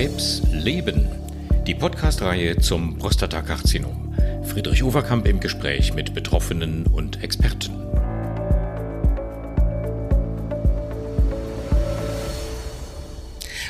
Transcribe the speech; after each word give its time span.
Krebs 0.00 0.40
leben. 0.50 1.10
Die 1.66 1.74
Podcast-Reihe 1.74 2.56
zum 2.56 2.96
Prostatakarzinom. 2.96 4.14
Friedrich 4.44 4.82
Overkamp 4.82 5.28
im 5.28 5.40
Gespräch 5.40 5.92
mit 5.92 6.14
Betroffenen 6.14 6.86
und 6.86 7.22
Experten. 7.22 7.74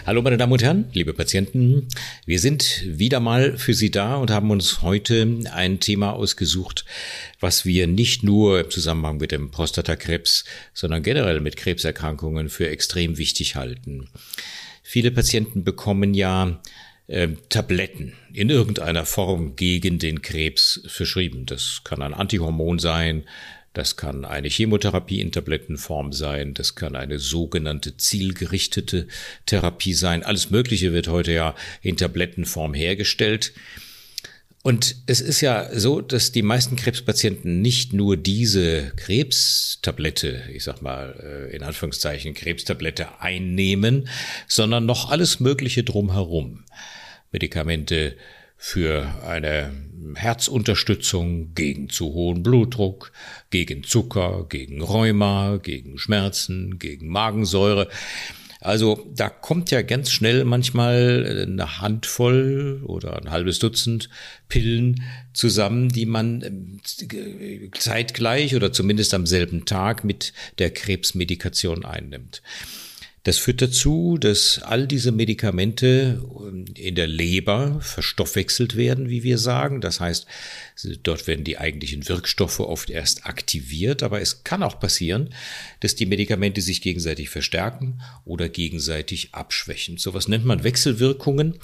Hallo 0.07 0.23
meine 0.23 0.37
Damen 0.37 0.53
und 0.53 0.63
Herren, 0.63 0.85
liebe 0.93 1.15
Patienten. 1.15 1.89
Wir 2.27 2.39
sind 2.39 2.85
wieder 2.87 3.19
mal 3.19 3.59
für 3.59 3.75
Sie 3.75 3.91
da 3.91 4.15
und 4.15 4.31
haben 4.31 4.53
uns 4.53 4.83
heute 4.83 5.41
ein 5.53 5.81
Thema 5.81 6.13
ausgesucht, 6.13 6.85
was 7.41 7.65
wir 7.65 7.89
nicht 7.89 8.23
nur 8.23 8.61
im 8.61 8.71
Zusammenhang 8.71 9.17
mit 9.17 9.33
dem 9.33 9.51
Prostatakrebs, 9.51 10.45
sondern 10.75 11.03
generell 11.03 11.41
mit 11.41 11.57
Krebserkrankungen 11.57 12.51
für 12.51 12.69
extrem 12.69 13.19
wichtig 13.19 13.57
halten. 13.57 14.09
Viele 14.93 15.13
Patienten 15.13 15.63
bekommen 15.63 16.15
ja 16.15 16.61
äh, 17.07 17.29
Tabletten 17.49 18.15
in 18.33 18.51
irgendeiner 18.51 19.07
Form 19.07 19.55
gegen 19.55 20.01
den 20.01 20.21
Krebs 20.21 20.83
verschrieben. 20.89 21.47
Das 21.47 21.83
kann 21.85 22.03
ein 22.03 22.13
Antihormon 22.13 22.81
sein, 22.81 23.23
das 23.73 23.97
kann 23.97 24.25
eine 24.25 24.49
Chemotherapie 24.49 25.21
in 25.21 25.31
Tablettenform 25.31 26.13
sein, 26.13 26.55
das 26.55 26.75
kann 26.75 26.97
eine 26.97 27.21
sogenannte 27.21 27.99
zielgerichtete 27.99 29.07
Therapie 29.47 29.95
sein. 29.95 30.25
Alles 30.25 30.51
Mögliche 30.51 30.93
wird 30.93 31.07
heute 31.07 31.35
ja 31.35 31.55
in 31.83 31.97
Tablettenform 31.97 32.75
hergestellt. 32.75 33.53
Und 34.63 34.97
es 35.07 35.23
ist 35.23 35.41
ja 35.41 35.69
so, 35.73 36.03
dass 36.03 36.33
die 36.33 36.43
meisten 36.43 36.77
Krebspatienten 36.77 37.63
nicht 37.63 37.95
nur 37.95 38.19
diese 38.19 38.93
Krebstablette, 38.97 40.43
ich 40.53 40.65
sag 40.65 40.83
mal 40.83 41.49
äh, 41.51 41.57
in 41.57 41.63
Anführungszeichen 41.63 42.35
Krebstablette 42.35 43.21
einnehmen, 43.21 44.09
sondern 44.49 44.85
noch 44.85 45.11
alles 45.11 45.41
Mögliche 45.41 45.83
drumherum. 45.83 46.65
Medikamente 47.33 48.17
für 48.63 49.25
eine 49.27 49.73
Herzunterstützung, 50.15 51.55
gegen 51.55 51.89
zu 51.89 52.13
hohen 52.13 52.43
Blutdruck, 52.43 53.13
gegen 53.49 53.85
Zucker, 53.85 54.45
gegen 54.51 54.83
Rheuma, 54.83 55.57
gegen 55.57 55.97
Schmerzen, 55.97 56.79
gegen 56.79 57.09
Magensäure. 57.09 57.89
Also 58.61 59.11
da 59.15 59.31
kommt 59.31 59.71
ja 59.71 59.81
ganz 59.81 60.11
schnell 60.11 60.45
manchmal 60.45 61.47
eine 61.49 61.81
Handvoll 61.81 62.83
oder 62.85 63.17
ein 63.17 63.31
halbes 63.31 63.59
Dutzend 63.59 64.11
Pillen 64.49 65.03
zusammen, 65.33 65.89
die 65.89 66.05
man 66.05 66.43
äh, 66.43 67.71
zeitgleich 67.79 68.55
oder 68.55 68.73
zumindest 68.73 69.15
am 69.15 69.27
selben 69.27 69.65
Tag 69.65 70.05
mit 70.05 70.35
der 70.59 70.71
Krebsmedikation 70.71 71.87
einnimmt. 71.87 72.43
Das 73.31 73.39
führt 73.39 73.63
dazu, 73.63 74.19
dass 74.19 74.61
all 74.61 74.89
diese 74.89 75.13
Medikamente 75.13 76.21
ähm, 76.21 76.65
in 76.75 76.97
der 76.97 77.07
Leber 77.07 77.81
verstoffwechselt 77.81 78.75
werden, 78.75 79.09
wie 79.09 79.23
wir 79.23 79.39
sagen. 79.39 79.81
Das 79.81 80.01
heißt, 80.01 80.27
dort 81.05 81.29
werden 81.29 81.45
die 81.45 81.57
eigentlichen 81.57 82.09
Wirkstoffe 82.09 82.59
oft 82.59 82.91
erst 82.91 83.27
aktiviert, 83.27 84.03
aber 84.03 84.21
es 84.21 84.43
kann 84.43 84.65
auch 84.65 84.81
passieren, 84.81 85.33
dass 85.79 85.95
die 85.95 86.07
Medikamente 86.07 86.61
sich 86.61 86.83
gegenseitig 86.83 87.29
verstärken 87.29 88.01
oder 88.25 88.49
gegenseitig 88.49 89.33
abschwächen. 89.33 89.97
Sowas 89.97 90.27
nennt 90.27 90.45
man 90.45 90.65
Wechselwirkungen 90.65 91.55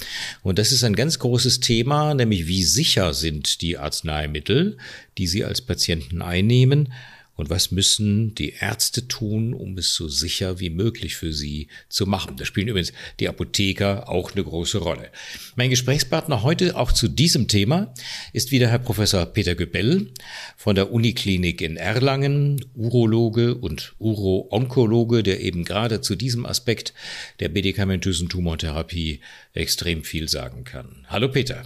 und 0.45 0.61
das 0.61 0.71
ist 0.71 0.85
ein 0.85 0.95
ganz 0.95 1.19
großes 1.19 1.59
Thema, 1.59 2.15
nämlich 2.15 2.47
wie 2.47 2.63
sicher 2.63 3.13
sind 3.13 3.61
die 3.61 3.77
Arzneimittel, 3.77 4.79
die 5.19 5.27
Sie 5.27 5.45
als 5.45 5.63
Patienten 5.63 6.23
einnehmen 6.23 6.93
und 7.37 7.51
was 7.51 7.71
müssen 7.71 8.35
die 8.35 8.55
Ärzte 8.59 9.07
tun, 9.09 9.55
um 9.55 9.79
es 9.79 9.95
so 9.95 10.09
sicher 10.09 10.59
wie 10.59 10.71
möglich 10.71 11.17
für 11.17 11.33
sie 11.33 11.69
zu 11.89 12.07
machen. 12.07 12.37
Da 12.37 12.45
spielen 12.45 12.69
übrigens 12.69 12.93
die 13.21 13.29
Apotheker 13.29 14.09
auch 14.09 14.33
eine 14.33 14.43
große 14.43 14.79
Rolle. 14.79 15.11
Mein 15.55 15.71
Gesprächspartner 15.71 16.43
heute 16.43 16.77
auch 16.77 16.93
zu 16.93 17.09
diesem 17.09 17.47
Thema 17.49 17.93
ist 18.33 18.51
wieder 18.51 18.69
Herr 18.69 18.79
Professor 18.79 19.27
Peter 19.27 19.55
Göbel 19.55 20.13
von 20.57 20.75
der 20.75 20.91
Uniklinik 20.91 21.61
in 21.61 21.77
Erlangen, 21.77 22.65
Urologe 22.75 23.55
und 23.55 23.95
Uro-Onkologe, 23.99 25.23
der 25.23 25.41
eben 25.41 25.65
gerade 25.65 26.01
zu 26.01 26.17
diesem 26.17 26.47
Aspekt 26.47 26.95
der 27.41 27.51
medikamentösen 27.51 28.29
Tumortherapie 28.29 29.21
extrem 29.53 30.05
viel 30.05 30.29
sagen 30.29 30.65
kann. 30.65 31.07
Hallo 31.09 31.29
Peter. 31.29 31.65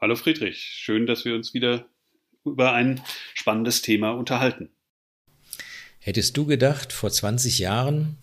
Hallo 0.00 0.16
Friedrich, 0.16 0.58
schön, 0.58 1.06
dass 1.06 1.24
wir 1.24 1.34
uns 1.34 1.52
wieder 1.52 1.86
über 2.44 2.72
ein 2.72 3.02
spannendes 3.34 3.82
Thema 3.82 4.10
unterhalten. 4.12 4.70
Hättest 5.98 6.36
du 6.36 6.46
gedacht, 6.46 6.92
vor 6.92 7.10
20 7.10 7.58
Jahren, 7.58 8.16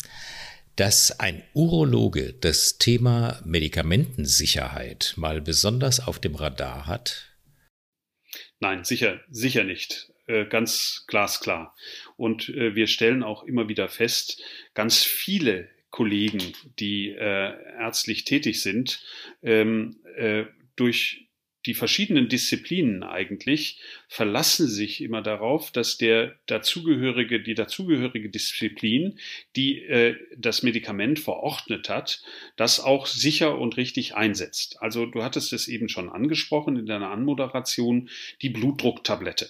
dass 0.75 1.19
ein 1.19 1.44
Urologe 1.53 2.33
das 2.33 2.77
Thema 2.77 3.41
Medikamentensicherheit 3.45 5.13
mal 5.16 5.41
besonders 5.41 6.00
auf 6.00 6.19
dem 6.19 6.35
Radar 6.35 6.88
hat? 6.88 7.35
Nein, 8.59 8.83
sicher, 8.83 9.22
sicher 9.29 9.63
nicht. 9.63 10.11
Äh, 10.27 10.45
ganz 10.45 11.06
glasklar. 11.07 11.75
Und 12.17 12.50
äh, 12.50 12.75
wir 12.75 12.88
stellen 12.88 13.23
auch 13.23 13.44
immer 13.44 13.69
wieder 13.69 13.88
fest, 13.88 14.41
ganz 14.73 15.03
viele 15.03 15.69
Kollegen, 15.89 16.53
die 16.79 17.11
äh, 17.11 17.53
ärztlich 17.79 18.25
tätig 18.25 18.61
sind, 18.61 19.01
ähm, 19.41 19.97
durch 20.75 21.26
die 21.67 21.73
verschiedenen 21.73 22.29
Disziplinen 22.29 23.03
eigentlich 23.03 23.79
verlassen 24.07 24.67
sich 24.67 25.01
immer 25.01 25.22
darauf, 25.22 25.69
dass 25.72 25.97
der 25.97 26.35
dazugehörige, 26.47 27.44
die 27.44 27.53
dazugehörige 27.53 28.29
Disziplin, 28.29 29.19
die 29.55 29.83
äh, 29.83 30.16
das 30.38 30.63
Medikament 30.63 31.19
verordnet 31.19 31.89
hat, 31.89 32.23
das 32.56 32.79
auch 32.79 33.06
sicher 33.06 33.59
und 33.59 33.77
richtig 33.77 34.16
einsetzt. 34.16 34.81
Also 34.81 35.06
du 35.06 35.23
hattest 35.23 35.53
es 35.53 35.67
eben 35.67 35.89
schon 35.89 36.09
angesprochen 36.09 36.77
in 36.77 36.85
deiner 36.85 37.11
Anmoderation, 37.11 38.09
die 38.41 38.50
Blutdrucktablette. 38.50 39.50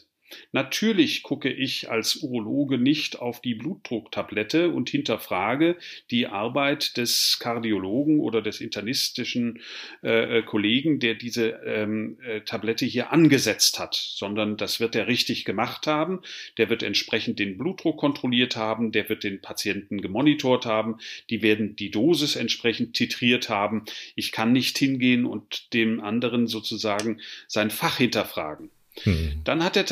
Natürlich 0.51 1.23
gucke 1.23 1.49
ich 1.49 1.89
als 1.89 2.17
Urologe 2.17 2.77
nicht 2.77 3.19
auf 3.19 3.41
die 3.41 3.55
Blutdrucktablette 3.55 4.69
und 4.69 4.89
hinterfrage 4.89 5.77
die 6.11 6.27
Arbeit 6.27 6.97
des 6.97 7.38
Kardiologen 7.39 8.19
oder 8.19 8.41
des 8.41 8.59
internistischen 8.59 9.61
äh, 10.03 10.39
äh, 10.39 10.43
Kollegen, 10.43 10.99
der 10.99 11.15
diese 11.15 11.49
ähm, 11.65 12.17
äh, 12.21 12.41
Tablette 12.41 12.85
hier 12.85 13.11
angesetzt 13.11 13.79
hat, 13.79 13.95
sondern 13.95 14.57
das 14.57 14.79
wird 14.79 14.95
er 14.95 15.07
richtig 15.07 15.45
gemacht 15.45 15.88
haben. 15.88 16.21
Der 16.57 16.69
wird 16.69 16.83
entsprechend 16.83 17.39
den 17.39 17.57
Blutdruck 17.57 17.97
kontrolliert 17.97 18.55
haben, 18.55 18.91
der 18.91 19.09
wird 19.09 19.23
den 19.23 19.41
Patienten 19.41 20.01
gemonitort 20.01 20.65
haben, 20.65 20.97
die 21.29 21.41
werden 21.41 21.75
die 21.75 21.91
Dosis 21.91 22.35
entsprechend 22.35 22.95
titriert 22.95 23.49
haben. 23.49 23.85
Ich 24.15 24.31
kann 24.31 24.51
nicht 24.51 24.77
hingehen 24.77 25.25
und 25.25 25.73
dem 25.73 25.99
anderen 26.01 26.47
sozusagen 26.47 27.21
sein 27.47 27.69
Fach 27.69 27.97
hinterfragen. 27.97 28.71
Hm. 29.03 29.41
Dann 29.44 29.63
hat 29.63 29.75
der 29.75 29.85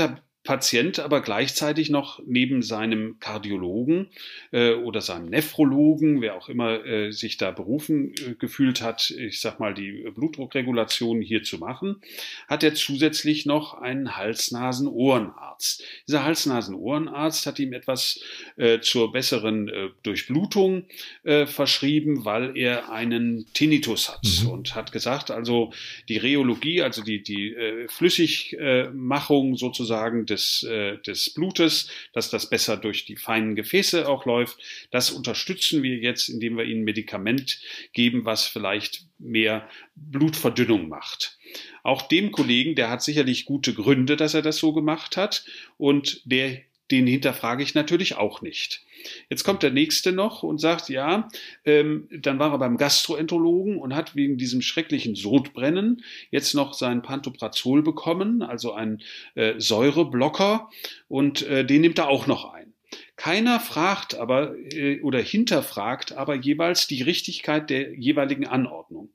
Patient 0.46 1.00
aber 1.00 1.22
gleichzeitig 1.22 1.90
noch 1.90 2.22
neben 2.26 2.62
seinem 2.62 3.20
Kardiologen 3.20 4.08
äh, 4.52 4.74
oder 4.74 5.02
seinem 5.02 5.26
Nephrologen, 5.26 6.22
wer 6.22 6.36
auch 6.36 6.50
immer 6.50 6.86
äh, 6.86 7.12
sich 7.12 7.38
da 7.38 7.50
berufen 7.50 8.14
äh, 8.14 8.36
gefühlt 8.38 8.82
hat, 8.82 9.10
ich 9.10 9.42
sag 9.42 9.60
mal, 9.60 9.74
die 9.74 10.06
Blutdruckregulation 10.14 11.20
hier 11.20 11.42
zu 11.42 11.58
machen, 11.58 12.00
hat 12.48 12.64
er 12.64 12.76
zusätzlich 12.76 13.48
noch 13.48 13.74
einen 13.74 14.16
Hals-Nasen-Ohrenarzt. 14.18 15.84
Dieser 16.08 16.24
Hals-Nasen-Ohrenarzt 16.24 17.48
hat 17.48 17.58
ihm 17.58 17.74
etwas 17.74 18.22
äh, 18.56 18.80
zur 18.82 19.12
besseren 19.12 19.68
äh, 19.68 19.90
Durchblutung 20.04 20.86
äh, 21.24 21.48
verschrieben, 21.48 22.24
weil 22.24 22.56
er 22.56 22.92
einen 22.92 23.48
Tinnitus 23.54 24.14
hat 24.14 24.44
mhm. 24.44 24.50
und 24.50 24.76
hat 24.76 24.92
gesagt, 24.92 25.32
also 25.32 25.74
die 26.08 26.18
Rheologie, 26.18 26.84
also 26.84 27.04
die, 27.04 27.24
die 27.24 27.54
äh, 27.54 27.88
Flüssigmachung 27.88 29.58
sozusagen 29.58 30.28
des, 30.28 30.34
äh, 30.63 30.97
des 30.97 31.34
Blutes, 31.34 31.90
dass 32.14 32.29
das 32.29 32.49
besser 32.49 32.78
durch 32.78 33.05
die 33.05 33.16
feinen 33.16 33.55
Gefäße 33.55 34.08
auch 34.08 34.26
läuft. 34.26 34.58
Das 34.91 35.11
unterstützen 35.11 35.84
wir 35.84 35.97
jetzt, 35.97 36.29
indem 36.29 36.58
wir 36.58 36.66
ihnen 36.66 36.84
Medikament 36.84 37.61
geben, 37.93 38.26
was 38.26 38.46
vielleicht 38.46 39.05
mehr 39.20 39.70
Blutverdünnung 39.96 40.90
macht. 40.90 41.37
Auch 41.84 42.02
dem 42.03 42.32
Kollegen, 42.32 42.76
der 42.76 42.90
hat 42.90 43.03
sicherlich 43.03 43.46
gute 43.46 43.73
Gründe, 43.73 44.16
dass 44.16 44.34
er 44.34 44.41
das 44.41 44.58
so 44.58 44.73
gemacht 44.73 45.17
hat 45.17 45.46
und 45.78 46.22
der 46.26 46.61
den 46.91 47.08
hinterfrage 47.08 47.64
ich 47.64 47.73
natürlich 47.73 48.16
auch 48.16 48.41
nicht. 48.41 48.84
Jetzt 49.29 49.43
kommt 49.43 49.64
der 49.64 49.72
nächste 49.72 50.11
noch 50.11 50.43
und 50.43 50.59
sagt, 50.59 50.90
ja, 50.90 51.29
ähm, 51.64 52.08
dann 52.11 52.40
war 52.40 52.52
er 52.52 52.58
beim 52.58 52.78
Gastroenterologen 52.78 53.78
und 53.78 53.96
hat 53.96 54.16
wegen 54.16 54.37
diesem 54.37 54.61
schrecklichen 54.61 55.16
Sodbrennen 55.16 56.03
jetzt 56.32 56.53
noch 56.53 56.73
sein 56.73 57.02
Pantoprazol 57.02 57.84
bekommen, 57.84 58.41
also 58.41 58.73
ein 58.73 59.02
äh, 59.35 59.55
Säureblocker 59.58 60.70
und 61.08 61.41
äh, 61.43 61.66
den 61.66 61.82
nimmt 61.82 61.99
er 61.99 62.08
auch 62.08 62.28
noch 62.28 62.53
ein. 62.53 62.73
Keiner 63.16 63.59
fragt 63.59 64.16
aber 64.16 64.55
äh, 64.72 65.02
oder 65.02 65.20
hinterfragt 65.20 66.11
aber 66.14 66.35
jeweils 66.35 66.88
die 66.88 67.02
Richtigkeit 67.02 67.70
der 67.70 67.97
jeweiligen 67.97 68.47
Anordnung. 68.47 69.09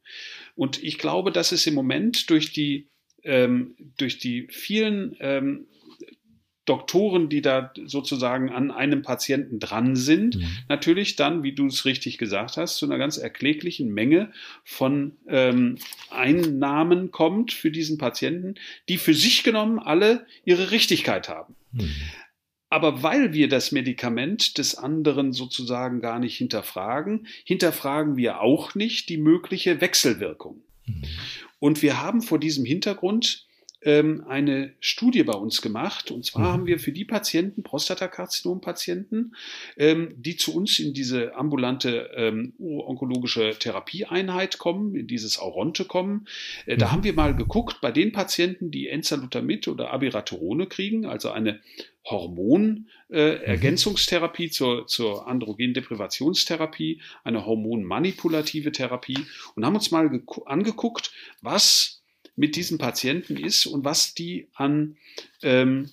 Und 0.55 0.82
ich 0.82 0.99
glaube, 0.99 1.32
dass 1.32 1.52
es 1.52 1.66
im 1.66 1.75
Moment 1.75 2.31
durch 2.31 2.52
die 2.52 2.88
ähm, 3.23 3.76
durch 3.99 4.19
die 4.19 4.49
vielen 4.49 5.16
ähm, 5.20 5.66
Doktoren, 6.70 7.28
die 7.28 7.43
da 7.43 7.72
sozusagen 7.84 8.49
an 8.50 8.70
einem 8.70 9.02
Patienten 9.02 9.58
dran 9.58 9.96
sind, 9.96 10.37
mhm. 10.37 10.46
natürlich 10.69 11.17
dann, 11.17 11.43
wie 11.43 11.52
du 11.52 11.67
es 11.67 11.84
richtig 11.84 12.17
gesagt 12.17 12.56
hast, 12.56 12.76
zu 12.76 12.87
einer 12.87 12.96
ganz 12.96 13.19
erkläglichen 13.19 13.93
Menge 13.93 14.31
von 14.62 15.17
ähm, 15.26 15.78
Einnahmen 16.11 17.11
kommt 17.11 17.52
für 17.52 17.72
diesen 17.72 17.99
Patienten, 17.99 18.55
die 18.88 18.99
für 18.99 19.14
sich 19.14 19.43
genommen 19.43 19.81
alle 19.81 20.26
ihre 20.44 20.70
Richtigkeit 20.70 21.28
haben. 21.28 21.56
Mhm. 21.72 21.90
Aber 22.69 23.02
weil 23.02 23.32
wir 23.32 23.49
das 23.49 23.73
Medikament 23.73 24.56
des 24.56 24.76
anderen 24.76 25.32
sozusagen 25.32 26.00
gar 26.00 26.20
nicht 26.20 26.37
hinterfragen, 26.37 27.26
hinterfragen 27.44 28.16
wir 28.16 28.40
auch 28.40 28.76
nicht 28.76 29.08
die 29.08 29.16
mögliche 29.16 29.81
Wechselwirkung. 29.81 30.62
Mhm. 30.87 31.02
Und 31.58 31.82
wir 31.82 32.00
haben 32.00 32.23
vor 32.23 32.38
diesem 32.38 32.64
Hintergrund 32.64 33.49
ähm, 33.82 34.25
eine 34.29 34.73
Studie 34.81 35.23
bei 35.23 35.35
uns 35.35 35.62
gemacht. 35.62 36.11
Und 36.11 36.25
zwar 36.25 36.43
mhm. 36.43 36.53
haben 36.53 36.67
wir 36.67 36.79
für 36.79 36.93
die 36.93 37.05
Patienten, 37.05 37.62
Prostatakarzinom-Patienten, 37.62 39.35
ähm, 39.77 40.15
die 40.17 40.37
zu 40.37 40.55
uns 40.55 40.79
in 40.79 40.94
diese 40.94 41.35
ambulante 41.35 42.11
ähm, 42.15 42.55
onkologische 42.59 43.59
Therapieeinheit 43.59 44.59
kommen, 44.59 44.94
in 44.94 45.06
dieses 45.06 45.38
Auronte 45.38 45.85
kommen, 45.85 46.27
äh, 46.67 46.75
mhm. 46.75 46.79
da 46.79 46.93
haben 46.93 47.05
wir 47.05 47.15
mal 47.15 47.35
geguckt, 47.35 47.81
bei 47.81 47.93
den 47.93 48.12
Patienten, 48.12 48.71
die 48.71 48.88
Enzalutamid 48.88 49.69
oder 49.69 49.91
Abiraterone 49.91 50.67
kriegen, 50.67 51.06
also 51.06 51.31
eine 51.31 51.61
Hormonergänzungstherapie 52.06 54.44
äh, 54.44 54.47
mhm. 54.47 54.53
zur, 54.53 54.87
zur 54.87 55.26
Androgendeprivationstherapie, 55.26 57.03
eine 57.25 57.44
hormonmanipulative 57.47 58.73
Therapie 58.73 59.19
und 59.55 59.67
haben 59.67 59.75
uns 59.75 59.91
mal 59.91 60.23
angeguckt, 60.47 61.12
was 61.43 62.00
mit 62.37 62.56
diesen 62.56 62.79
Patienten 62.79 63.37
ist 63.37 63.67
und 63.67 63.85
was 63.85 64.15
die 64.15 64.49
an 64.55 64.97
ähm, 65.43 65.91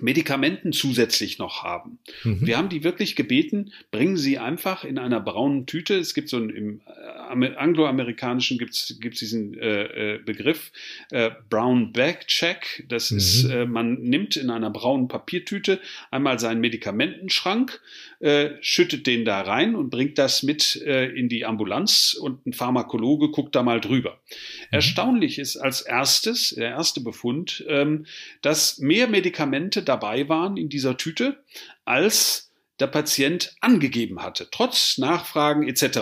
Medikamenten 0.00 0.72
zusätzlich 0.72 1.38
noch 1.38 1.62
haben. 1.62 1.98
Mhm. 2.24 2.46
Wir 2.46 2.58
haben 2.58 2.68
die 2.68 2.84
wirklich 2.84 3.16
gebeten, 3.16 3.72
bringen 3.90 4.16
sie 4.16 4.38
einfach 4.38 4.84
in 4.84 4.98
einer 4.98 5.20
braunen 5.20 5.66
Tüte. 5.66 5.94
Es 5.94 6.14
gibt 6.14 6.28
so 6.28 6.38
ein, 6.38 6.50
im 6.50 6.80
äh, 6.86 7.54
angloamerikanischen 7.54 8.58
gibt 8.58 8.74
es 8.74 8.98
diesen 8.98 9.58
äh, 9.58 10.14
äh, 10.14 10.18
Begriff 10.18 10.72
äh, 11.10 11.30
Brown 11.48 11.92
Bag 11.92 12.26
Check. 12.26 12.84
Das 12.88 13.10
mhm. 13.10 13.18
ist, 13.18 13.44
äh, 13.44 13.66
man 13.66 13.94
nimmt 14.02 14.36
in 14.36 14.50
einer 14.50 14.70
braunen 14.70 15.08
Papiertüte 15.08 15.80
einmal 16.10 16.38
seinen 16.38 16.60
Medikamentenschrank, 16.60 17.80
äh, 18.20 18.50
schüttet 18.60 19.06
den 19.06 19.24
da 19.24 19.42
rein 19.42 19.74
und 19.74 19.90
bringt 19.90 20.18
das 20.18 20.42
mit 20.42 20.74
in 20.74 21.28
die 21.28 21.44
Ambulanz 21.44 22.14
und 22.14 22.46
ein 22.46 22.52
Pharmakologe 22.52 23.30
guckt 23.30 23.54
da 23.54 23.62
mal 23.62 23.80
drüber. 23.80 24.10
Mhm. 24.10 24.66
Erstaunlich 24.70 25.38
ist 25.38 25.56
als 25.56 25.82
erstes, 25.82 26.50
der 26.50 26.70
erste 26.70 27.00
Befund, 27.00 27.64
ähm, 27.68 28.06
dass 28.42 28.78
mehr 28.78 29.08
Medikamente 29.08 29.82
dabei 29.84 30.28
waren 30.28 30.56
in 30.56 30.68
dieser 30.68 30.96
Tüte, 30.96 31.44
als 31.84 32.52
der 32.80 32.86
Patient 32.88 33.54
angegeben 33.60 34.22
hatte, 34.22 34.48
trotz 34.50 34.98
Nachfragen 34.98 35.68
etc. 35.68 35.98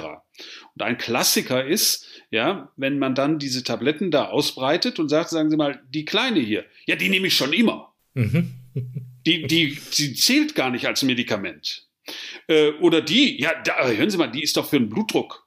Und 0.75 0.83
ein 0.83 0.97
Klassiker 0.97 1.65
ist, 1.65 2.07
ja, 2.31 2.73
wenn 2.77 2.99
man 2.99 3.15
dann 3.15 3.39
diese 3.39 3.63
Tabletten 3.63 4.11
da 4.11 4.27
ausbreitet 4.27 4.99
und 4.99 5.09
sagt, 5.09 5.31
sagen 5.31 5.51
Sie 5.51 5.57
mal, 5.57 5.83
die 5.91 6.05
kleine 6.05 6.41
hier, 6.41 6.65
ja, 6.87 6.97
die 6.97 7.11
nehme 7.11 7.27
ich 7.27 7.37
schon 7.37 7.53
immer. 7.53 7.93
Mhm. 8.15 8.55
Die, 9.27 9.47
die, 9.47 9.79
die 9.97 10.15
zählt 10.15 10.55
gar 10.55 10.71
nicht 10.71 10.87
als 10.87 11.03
Medikament. 11.03 11.87
Äh, 12.49 12.71
oder 12.81 13.01
die, 13.01 13.41
ja, 13.41 13.53
da, 13.63 13.87
hören 13.87 14.11
Sie 14.11 14.17
mal, 14.17 14.27
die 14.27 14.43
ist 14.43 14.57
doch 14.57 14.69
für 14.69 14.81
den 14.81 14.89
Blutdruck. 14.89 15.47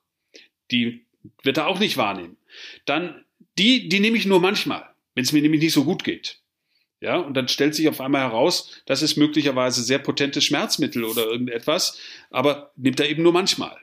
Die 0.72 1.06
wird 1.44 1.58
er 1.58 1.68
auch 1.68 1.80
nicht 1.80 1.98
wahrnehmen. 1.98 2.38
Dann 2.86 3.26
die, 3.58 3.90
die 3.90 4.00
nehme 4.00 4.18
ich 4.18 4.26
nur 4.26 4.40
manchmal, 4.40 4.88
wenn 5.14 5.24
es 5.24 5.32
mir 5.32 5.42
nämlich 5.42 5.62
nicht 5.62 5.74
so 5.74 5.84
gut 5.84 6.04
geht. 6.04 6.40
Ja, 7.06 7.18
und 7.18 7.36
dann 7.36 7.48
stellt 7.48 7.76
sich 7.76 7.88
auf 7.88 8.02
einmal 8.02 8.22
heraus, 8.22 8.72
das 8.88 9.04
ist 9.04 9.16
möglicherweise 9.16 9.84
sehr 9.84 10.00
potentes 10.00 10.44
Schmerzmittel 10.44 11.04
oder 11.04 11.28
irgendetwas, 11.28 12.00
aber 12.32 12.72
nimmt 12.78 13.00
er 13.00 13.08
eben 13.08 13.22
nur 13.22 13.32
manchmal. 13.32 13.78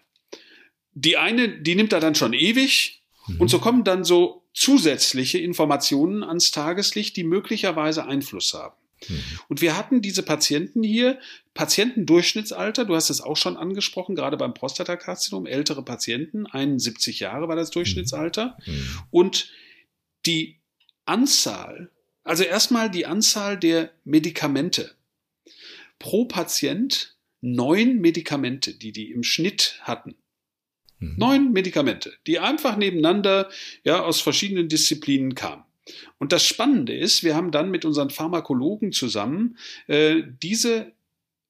Die 0.94 1.16
eine, 1.16 1.48
die 1.48 1.76
nimmt 1.76 1.92
er 1.92 2.00
dann 2.00 2.16
schon 2.16 2.32
ewig 2.32 3.04
mhm. 3.28 3.40
und 3.40 3.48
so 3.48 3.60
kommen 3.60 3.84
dann 3.84 4.02
so 4.02 4.42
zusätzliche 4.54 5.38
Informationen 5.38 6.24
ans 6.24 6.50
Tageslicht, 6.50 7.16
die 7.16 7.22
möglicherweise 7.22 8.06
Einfluss 8.06 8.54
haben. 8.54 8.74
Mhm. 9.08 9.20
Und 9.46 9.60
wir 9.60 9.76
hatten 9.76 10.02
diese 10.02 10.24
Patienten 10.24 10.82
hier, 10.82 11.20
Patientendurchschnittsalter, 11.54 12.84
du 12.84 12.96
hast 12.96 13.08
es 13.08 13.20
auch 13.20 13.36
schon 13.36 13.56
angesprochen, 13.56 14.16
gerade 14.16 14.36
beim 14.36 14.52
Prostatakarzinom, 14.52 15.46
ältere 15.46 15.84
Patienten, 15.84 16.46
71 16.46 17.20
Jahre 17.20 17.46
war 17.46 17.54
das 17.54 17.70
Durchschnittsalter. 17.70 18.58
Mhm. 18.66 18.72
mhm. 18.72 18.98
Und 19.12 19.48
die 20.26 20.58
Anzahl 21.04 21.88
also 22.24 22.44
erstmal 22.44 22.90
die 22.90 23.06
Anzahl 23.06 23.58
der 23.58 23.90
Medikamente. 24.04 24.92
Pro 25.98 26.24
Patient 26.24 27.16
neun 27.40 28.00
Medikamente, 28.00 28.74
die 28.74 28.92
die 28.92 29.10
im 29.10 29.22
Schnitt 29.22 29.78
hatten. 29.82 30.14
Mhm. 30.98 31.14
Neun 31.16 31.52
Medikamente, 31.52 32.12
die 32.26 32.38
einfach 32.38 32.76
nebeneinander 32.76 33.50
ja 33.84 34.02
aus 34.02 34.20
verschiedenen 34.20 34.68
Disziplinen 34.68 35.34
kamen. 35.34 35.64
Und 36.18 36.32
das 36.32 36.46
Spannende 36.46 36.96
ist, 36.96 37.24
wir 37.24 37.34
haben 37.34 37.50
dann 37.50 37.70
mit 37.70 37.84
unseren 37.84 38.10
Pharmakologen 38.10 38.92
zusammen 38.92 39.58
äh, 39.88 40.22
diese 40.42 40.92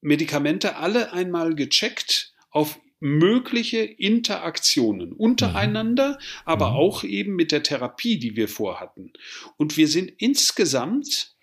Medikamente 0.01 0.75
alle 0.75 1.13
einmal 1.13 1.53
gecheckt 1.53 2.33
auf 2.49 2.79
mögliche 3.03 3.79
Interaktionen 3.79 5.11
untereinander, 5.11 6.11
mhm. 6.11 6.17
aber 6.45 6.69
mhm. 6.69 6.75
auch 6.77 7.03
eben 7.03 7.35
mit 7.35 7.51
der 7.51 7.61
Therapie, 7.61 8.17
die 8.17 8.37
wir 8.37 8.47
vorhatten. 8.47 9.11
Und 9.57 9.75
wir 9.75 9.89
sind 9.89 10.13
insgesamt 10.17 11.35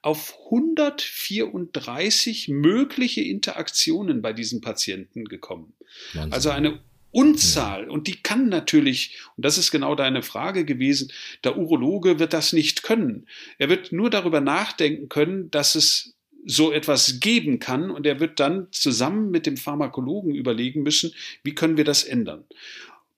auf 0.00 0.36
134 0.46 2.48
mögliche 2.48 3.22
Interaktionen 3.22 4.22
bei 4.22 4.32
diesen 4.32 4.60
Patienten 4.60 5.24
gekommen. 5.24 5.72
Wahnsinn. 6.14 6.32
Also 6.32 6.50
eine 6.50 6.78
Unzahl. 7.10 7.90
Und 7.90 8.06
die 8.06 8.22
kann 8.22 8.48
natürlich, 8.48 9.18
und 9.36 9.44
das 9.44 9.58
ist 9.58 9.72
genau 9.72 9.96
deine 9.96 10.22
Frage 10.22 10.64
gewesen, 10.64 11.10
der 11.42 11.58
Urologe 11.58 12.20
wird 12.20 12.32
das 12.32 12.52
nicht 12.52 12.84
können. 12.84 13.26
Er 13.58 13.68
wird 13.68 13.90
nur 13.90 14.08
darüber 14.08 14.40
nachdenken 14.40 15.08
können, 15.08 15.50
dass 15.50 15.74
es 15.74 16.14
so 16.50 16.72
etwas 16.72 17.20
geben 17.20 17.58
kann 17.58 17.90
und 17.90 18.06
er 18.06 18.20
wird 18.20 18.40
dann 18.40 18.68
zusammen 18.72 19.30
mit 19.30 19.44
dem 19.44 19.58
Pharmakologen 19.58 20.34
überlegen 20.34 20.82
müssen, 20.82 21.12
wie 21.44 21.54
können 21.54 21.76
wir 21.76 21.84
das 21.84 22.04
ändern. 22.04 22.44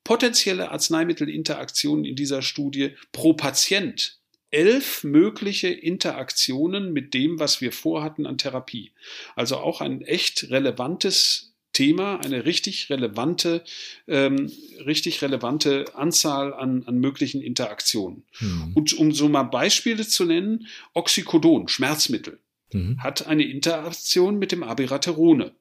Potenzielle 0.02 0.72
Arzneimittelinteraktionen 0.72 2.04
in 2.04 2.16
dieser 2.16 2.42
Studie 2.42 2.96
pro 3.12 3.34
Patient. 3.34 4.18
Elf 4.50 5.04
mögliche 5.04 5.68
Interaktionen 5.68 6.92
mit 6.92 7.14
dem, 7.14 7.38
was 7.38 7.60
wir 7.60 7.70
vorhatten 7.70 8.26
an 8.26 8.36
Therapie. 8.36 8.90
Also 9.36 9.58
auch 9.58 9.80
ein 9.80 10.02
echt 10.02 10.50
relevantes 10.50 11.52
Thema, 11.72 12.16
eine 12.16 12.44
richtig 12.46 12.90
relevante, 12.90 13.62
ähm, 14.08 14.50
richtig 14.84 15.22
relevante 15.22 15.84
Anzahl 15.94 16.52
an, 16.52 16.82
an 16.87 16.99
möglichen 16.99 17.42
Interaktionen. 17.42 18.25
Mhm. 18.40 18.72
Und 18.75 18.92
um 18.94 19.12
so 19.12 19.28
mal 19.28 19.44
Beispiele 19.44 20.04
zu 20.04 20.25
nennen, 20.25 20.66
Oxycodon, 20.94 21.68
Schmerzmittel 21.68 22.40
mhm. 22.72 22.98
hat 22.98 23.26
eine 23.26 23.44
Interaktion 23.44 24.38
mit 24.38 24.52
dem 24.52 24.62
Abiraterone. 24.62 25.52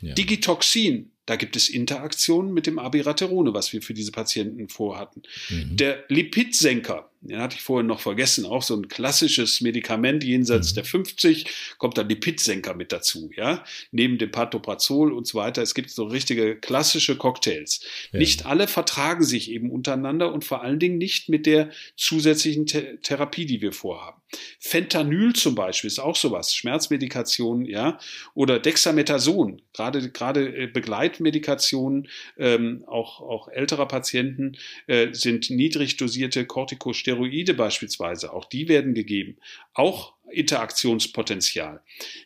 Ja. 0.00 0.14
Digitoxin, 0.14 1.12
da 1.26 1.36
gibt 1.36 1.56
es 1.56 1.68
Interaktionen 1.68 2.54
mit 2.54 2.66
dem 2.66 2.78
Abiraterone, 2.78 3.52
was 3.52 3.72
wir 3.72 3.82
für 3.82 3.92
diese 3.92 4.12
Patienten 4.12 4.68
vorhatten. 4.68 5.22
Mhm. 5.50 5.76
Der 5.76 6.04
Lipidsenker, 6.08 7.10
den 7.20 7.40
hatte 7.40 7.56
ich 7.56 7.62
vorhin 7.62 7.86
noch 7.88 8.00
vergessen, 8.00 8.46
auch 8.46 8.62
so 8.62 8.76
ein 8.76 8.86
klassisches 8.86 9.60
Medikament 9.60 10.22
jenseits 10.22 10.70
mhm. 10.70 10.74
der 10.76 10.84
50, 10.84 11.46
kommt 11.78 11.96
der 11.96 12.04
Lipidsenker 12.04 12.74
mit 12.74 12.92
dazu, 12.92 13.30
ja, 13.36 13.64
neben 13.90 14.18
dem 14.18 14.30
Pantoprazol 14.30 15.12
und 15.12 15.26
so 15.26 15.38
weiter. 15.38 15.62
Es 15.62 15.74
gibt 15.74 15.90
so 15.90 16.04
richtige 16.04 16.56
klassische 16.56 17.16
Cocktails. 17.16 17.80
Ja. 18.12 18.20
Nicht 18.20 18.46
alle 18.46 18.68
vertragen 18.68 19.24
sich 19.24 19.50
eben 19.50 19.70
untereinander 19.70 20.32
und 20.32 20.44
vor 20.44 20.62
allen 20.62 20.78
Dingen 20.78 20.98
nicht 20.98 21.28
mit 21.28 21.46
der 21.46 21.70
zusätzlichen 21.96 22.66
Th 22.66 23.02
Therapie, 23.02 23.46
die 23.46 23.60
wir 23.60 23.72
vorhaben. 23.72 24.20
Fentanyl 24.60 25.32
zum 25.32 25.54
Beispiel 25.54 25.88
ist 25.88 25.98
auch 25.98 26.16
sowas, 26.16 26.54
Schmerzmedikation, 26.54 27.64
ja, 27.64 27.98
oder 28.34 28.58
Dexamethason, 28.58 29.62
gerade 29.72 30.10
gerade 30.10 30.54
äh, 30.54 30.66
Begleitmedikationen, 30.66 32.08
ähm, 32.36 32.84
auch 32.86 33.20
auch 33.20 33.48
älterer 33.48 33.88
Patienten 33.88 34.56
äh, 34.86 35.12
sind 35.12 35.50
niedrig 35.50 35.96
dosierte 35.96 36.44
Corticosteroide 36.44 37.07
Steroide 37.08 37.54
beispielsweise, 37.54 38.32
auch 38.32 38.44
die 38.44 38.68
werden 38.68 38.94
gegeben. 38.94 39.38
Auch 39.72 40.14
Interaktionspotenzial. 40.30 41.80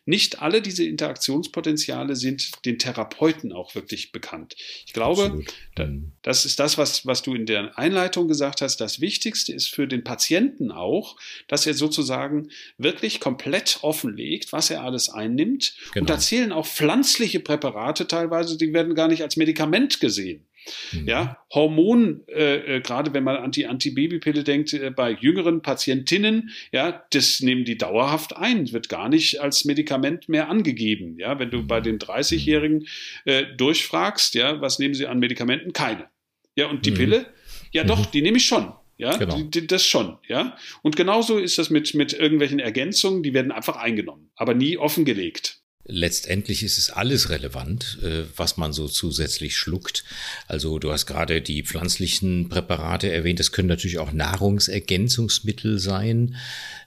Nicht 0.07 0.43
alle 0.43 0.61
diese 0.61 0.85
Interaktionspotenziale 0.85 2.17
sind 2.17 2.51
den 2.65 2.79
Therapeuten 2.79 3.53
auch 3.53 3.77
wirklich 3.77 4.11
bekannt. 4.11 4.57
Ich 4.87 4.93
glaube, 4.93 5.45
mhm. 5.79 6.13
das 6.23 6.45
ist 6.45 6.59
das, 6.59 6.79
was, 6.79 7.07
was 7.07 7.23
du 7.23 7.35
in 7.35 7.47
der 7.47 7.79
Einleitung 7.79 8.27
gesagt 8.27 8.61
hast. 8.61 8.79
Das 8.79 9.01
Wichtigste 9.01 9.53
ist 9.53 9.69
für 9.69 9.87
den 9.87 10.03
Patienten 10.03 10.73
auch, 10.73 11.17
dass 11.47 11.65
er 11.67 11.75
sozusagen 11.75 12.51
wirklich 12.77 13.21
komplett 13.21 13.79
offenlegt, 13.83 14.53
was 14.53 14.71
er 14.71 14.83
alles 14.83 15.09
einnimmt. 15.09 15.77
Genau. 15.93 16.03
Und 16.03 16.11
da 16.11 16.19
zählen 16.19 16.51
auch 16.51 16.67
pflanzliche 16.67 17.39
Präparate 17.39 18.09
teilweise, 18.09 18.59
die 18.59 18.73
werden 18.73 18.97
gar 18.97 19.07
nicht 19.07 19.23
als 19.23 19.37
Medikament 19.37 20.01
gesehen. 20.01 20.45
Mhm. 20.93 21.09
Ja, 21.09 21.39
Hormon, 21.53 22.23
äh, 22.29 22.77
äh, 22.77 22.81
gerade 22.81 23.15
wenn 23.15 23.25
man 23.25 23.37
an 23.37 23.51
die 23.51 23.67
Antibabypille 23.67 24.45
denkt, 24.45 24.73
äh, 24.73 24.91
bei 24.91 25.13
jüngeren 25.13 25.63
Patientinnen, 25.63 26.51
ja, 26.73 27.05
das 27.11 27.41
nehmen 27.41 27.65
die 27.65 27.77
dauerhaft 27.77 28.37
ein, 28.37 28.73
wird 28.73 28.89
gar 28.89 29.09
nicht 29.09 29.41
als 29.41 29.65
Medikament 29.65 30.29
mehr 30.29 30.49
angegeben. 30.49 31.19
Ja, 31.19 31.39
wenn 31.39 31.51
du 31.51 31.67
bei 31.67 31.81
den 31.81 31.99
30-Jährigen 31.99 32.87
äh, 33.25 33.45
durchfragst, 33.57 34.35
ja, 34.35 34.61
was 34.61 34.79
nehmen 34.79 34.95
sie 34.95 35.07
an 35.07 35.19
Medikamenten? 35.19 35.73
Keine. 35.73 36.09
Ja, 36.55 36.67
und 36.67 36.87
die 36.87 36.91
mhm. 36.91 36.97
Pille? 36.97 37.27
Ja, 37.73 37.85
doch, 37.85 38.07
mhm. 38.07 38.11
die 38.13 38.23
nehme 38.23 38.37
ich 38.37 38.45
schon. 38.45 38.73
Ja, 38.99 39.17
genau. 39.17 39.41
das 39.51 39.85
schon, 39.85 40.19
ja. 40.29 40.57
Und 40.83 40.95
genauso 40.95 41.39
ist 41.39 41.59
das 41.59 41.71
mit, 41.71 41.93
mit 41.95 42.13
irgendwelchen 42.13 42.61
Ergänzungen, 42.61 43.25
die 43.25 43.35
werden 43.35 43.51
einfach 43.51 43.77
eingenommen, 43.77 44.31
aber 44.37 44.55
nie 44.55 44.77
offengelegt. 44.77 45.62
Letztendlich 45.85 46.63
ist 46.63 46.79
es 46.79 46.91
alles 46.91 47.29
relevant, 47.29 47.99
äh, 48.03 48.23
was 48.37 48.57
man 48.57 48.73
so 48.73 48.87
zusätzlich 48.87 49.57
schluckt. 49.57 50.05
Also 50.47 50.79
du 50.79 50.93
hast 50.93 51.07
gerade 51.07 51.43
die 51.43 51.65
pflanzlichen 51.65 52.49
Präparate 52.49 53.11
erwähnt. 53.11 53.41
Das 53.41 53.51
können 53.51 53.67
natürlich 53.67 53.99
auch 53.99 54.13
Nahrungsergänzungsmittel 54.13 55.81
sein 55.81 56.37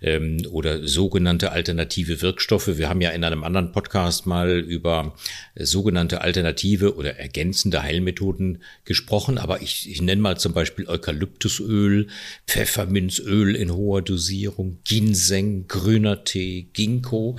ähm, 0.02 0.48
oder 0.50 0.88
sogenannte 0.88 1.52
alternative 1.52 2.22
Wirkstoffe. 2.22 2.78
Wir 2.78 2.88
haben 2.88 3.02
ja 3.02 3.10
in 3.10 3.26
einem 3.26 3.44
anderen 3.44 3.74
Podcast 3.74 4.28
mal 4.28 4.60
über 4.60 5.14
sogenannte 5.60 6.22
alternative 6.22 6.96
oder 6.96 7.18
ergänzende 7.18 7.84
Heilmethoden 7.84 8.64
gesprochen. 8.86 9.38
Aber 9.38 9.62
ich, 9.62 9.92
ich 9.92 10.02
nenne 10.02 10.22
mal 10.22 10.38
zum 10.38 10.54
Beispiel 10.54 10.88
Eukalyptusöl, 10.88 12.08
Pfefferminzöl 12.48 13.58
in 13.58 13.74
hoher 13.74 14.02
Dosierung, 14.02 14.80
Ginseng, 14.86 15.68
grüner 15.68 16.24
Tee, 16.24 16.70
Ginkgo. 16.72 17.38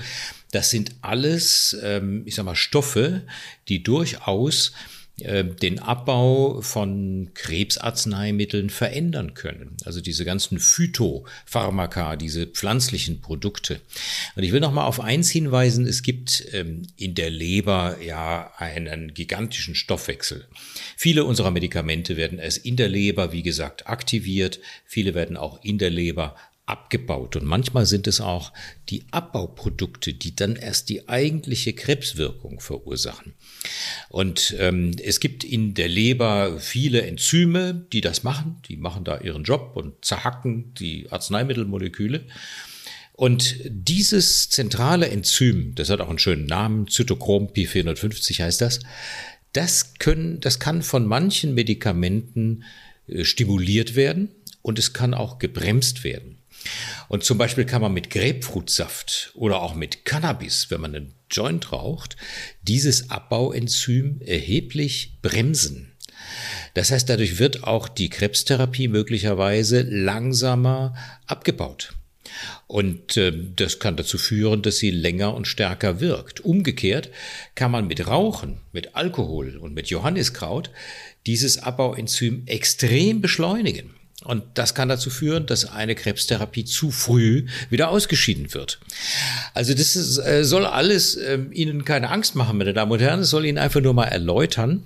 Das 0.52 0.70
sind 0.70 0.92
alles, 1.02 1.76
ähm, 1.82 2.22
ich 2.24 2.34
sag 2.34 2.44
mal, 2.44 2.54
Stoffe, 2.54 3.22
die 3.68 3.82
durchaus 3.82 4.72
äh, 5.20 5.44
den 5.44 5.78
Abbau 5.78 6.60
von 6.60 7.30
Krebsarzneimitteln 7.32 8.68
verändern 8.68 9.32
können. 9.32 9.76
Also 9.86 10.02
diese 10.02 10.26
ganzen 10.26 10.58
Phytopharmaka, 10.58 12.16
diese 12.16 12.46
pflanzlichen 12.46 13.22
Produkte. 13.22 13.80
Und 14.34 14.42
ich 14.42 14.52
will 14.52 14.60
noch 14.60 14.72
mal 14.72 14.84
auf 14.84 15.00
eins 15.00 15.30
hinweisen, 15.30 15.86
es 15.86 16.02
gibt 16.02 16.44
ähm, 16.52 16.82
in 16.98 17.14
der 17.14 17.30
Leber 17.30 17.96
ja 18.02 18.52
einen 18.58 19.14
gigantischen 19.14 19.74
Stoffwechsel. 19.74 20.46
Viele 20.98 21.24
unserer 21.24 21.50
Medikamente 21.50 22.18
werden 22.18 22.38
erst 22.38 22.66
in 22.66 22.76
der 22.76 22.90
Leber, 22.90 23.32
wie 23.32 23.42
gesagt, 23.42 23.86
aktiviert. 23.86 24.60
Viele 24.84 25.14
werden 25.14 25.38
auch 25.38 25.64
in 25.64 25.78
der 25.78 25.90
Leber 25.90 26.36
abgebaut. 26.66 27.36
Und 27.36 27.44
manchmal 27.44 27.86
sind 27.86 28.06
es 28.06 28.20
auch 28.20 28.52
die 28.88 29.04
Abbauprodukte, 29.12 30.12
die 30.12 30.34
dann 30.36 30.56
erst 30.56 30.88
die 30.88 31.08
eigentliche 31.08 31.72
Krebswirkung 31.72 32.60
verursachen. 32.60 33.34
Und 34.08 34.54
ähm, 34.58 34.90
es 35.02 35.20
gibt 35.20 35.44
in 35.44 35.74
der 35.74 35.88
Leber 35.88 36.58
viele 36.58 37.02
Enzyme, 37.02 37.86
die 37.92 38.00
das 38.00 38.24
machen. 38.24 38.60
Die 38.68 38.76
machen 38.76 39.04
da 39.04 39.20
ihren 39.20 39.44
Job 39.44 39.72
und 39.74 40.04
zerhacken 40.04 40.74
die 40.74 41.10
Arzneimittelmoleküle. 41.10 42.24
Und 43.12 43.60
dieses 43.64 44.50
zentrale 44.50 45.08
Enzym, 45.08 45.74
das 45.74 45.88
hat 45.88 46.00
auch 46.00 46.10
einen 46.10 46.18
schönen 46.18 46.44
Namen, 46.44 46.86
Zytochrom 46.86 47.46
P450 47.46 48.42
heißt 48.42 48.60
das, 48.60 48.80
das 49.54 49.94
können, 49.94 50.40
das 50.40 50.58
kann 50.58 50.82
von 50.82 51.06
manchen 51.06 51.54
Medikamenten 51.54 52.64
äh, 53.06 53.24
stimuliert 53.24 53.94
werden 53.94 54.28
und 54.60 54.78
es 54.78 54.92
kann 54.92 55.14
auch 55.14 55.38
gebremst 55.38 56.04
werden. 56.04 56.35
Und 57.08 57.24
zum 57.24 57.38
Beispiel 57.38 57.64
kann 57.64 57.82
man 57.82 57.92
mit 57.92 58.10
Grapefruitsaft 58.10 59.32
oder 59.34 59.62
auch 59.62 59.74
mit 59.74 60.04
Cannabis, 60.04 60.70
wenn 60.70 60.80
man 60.80 60.94
einen 60.94 61.14
Joint 61.30 61.72
raucht, 61.72 62.16
dieses 62.62 63.10
Abbauenzym 63.10 64.20
erheblich 64.20 65.18
bremsen. 65.22 65.92
Das 66.74 66.90
heißt, 66.90 67.08
dadurch 67.08 67.38
wird 67.38 67.64
auch 67.64 67.88
die 67.88 68.10
Krebstherapie 68.10 68.88
möglicherweise 68.88 69.82
langsamer 69.82 70.94
abgebaut. 71.26 71.94
Und 72.66 73.16
äh, 73.16 73.32
das 73.54 73.78
kann 73.78 73.96
dazu 73.96 74.18
führen, 74.18 74.62
dass 74.62 74.78
sie 74.78 74.90
länger 74.90 75.34
und 75.34 75.46
stärker 75.46 76.00
wirkt. 76.00 76.40
Umgekehrt 76.40 77.10
kann 77.54 77.70
man 77.70 77.86
mit 77.86 78.06
Rauchen, 78.06 78.58
mit 78.72 78.94
Alkohol 78.94 79.56
und 79.56 79.74
mit 79.74 79.88
Johanniskraut 79.88 80.70
dieses 81.26 81.58
Abbauenzym 81.58 82.42
extrem 82.46 83.20
beschleunigen. 83.20 83.95
Und 84.26 84.42
das 84.54 84.74
kann 84.74 84.88
dazu 84.88 85.08
führen, 85.08 85.46
dass 85.46 85.70
eine 85.70 85.94
Krebstherapie 85.94 86.64
zu 86.64 86.90
früh 86.90 87.46
wieder 87.70 87.90
ausgeschieden 87.90 88.52
wird. 88.54 88.80
Also 89.54 89.72
das 89.72 89.96
ist, 89.96 90.18
äh, 90.18 90.44
soll 90.44 90.66
alles 90.66 91.14
äh, 91.14 91.38
Ihnen 91.52 91.84
keine 91.84 92.10
Angst 92.10 92.34
machen, 92.34 92.58
meine 92.58 92.72
Damen 92.72 92.92
und 92.92 93.00
Herren. 93.00 93.20
Es 93.20 93.30
soll 93.30 93.46
Ihnen 93.46 93.58
einfach 93.58 93.80
nur 93.80 93.94
mal 93.94 94.06
erläutern, 94.06 94.82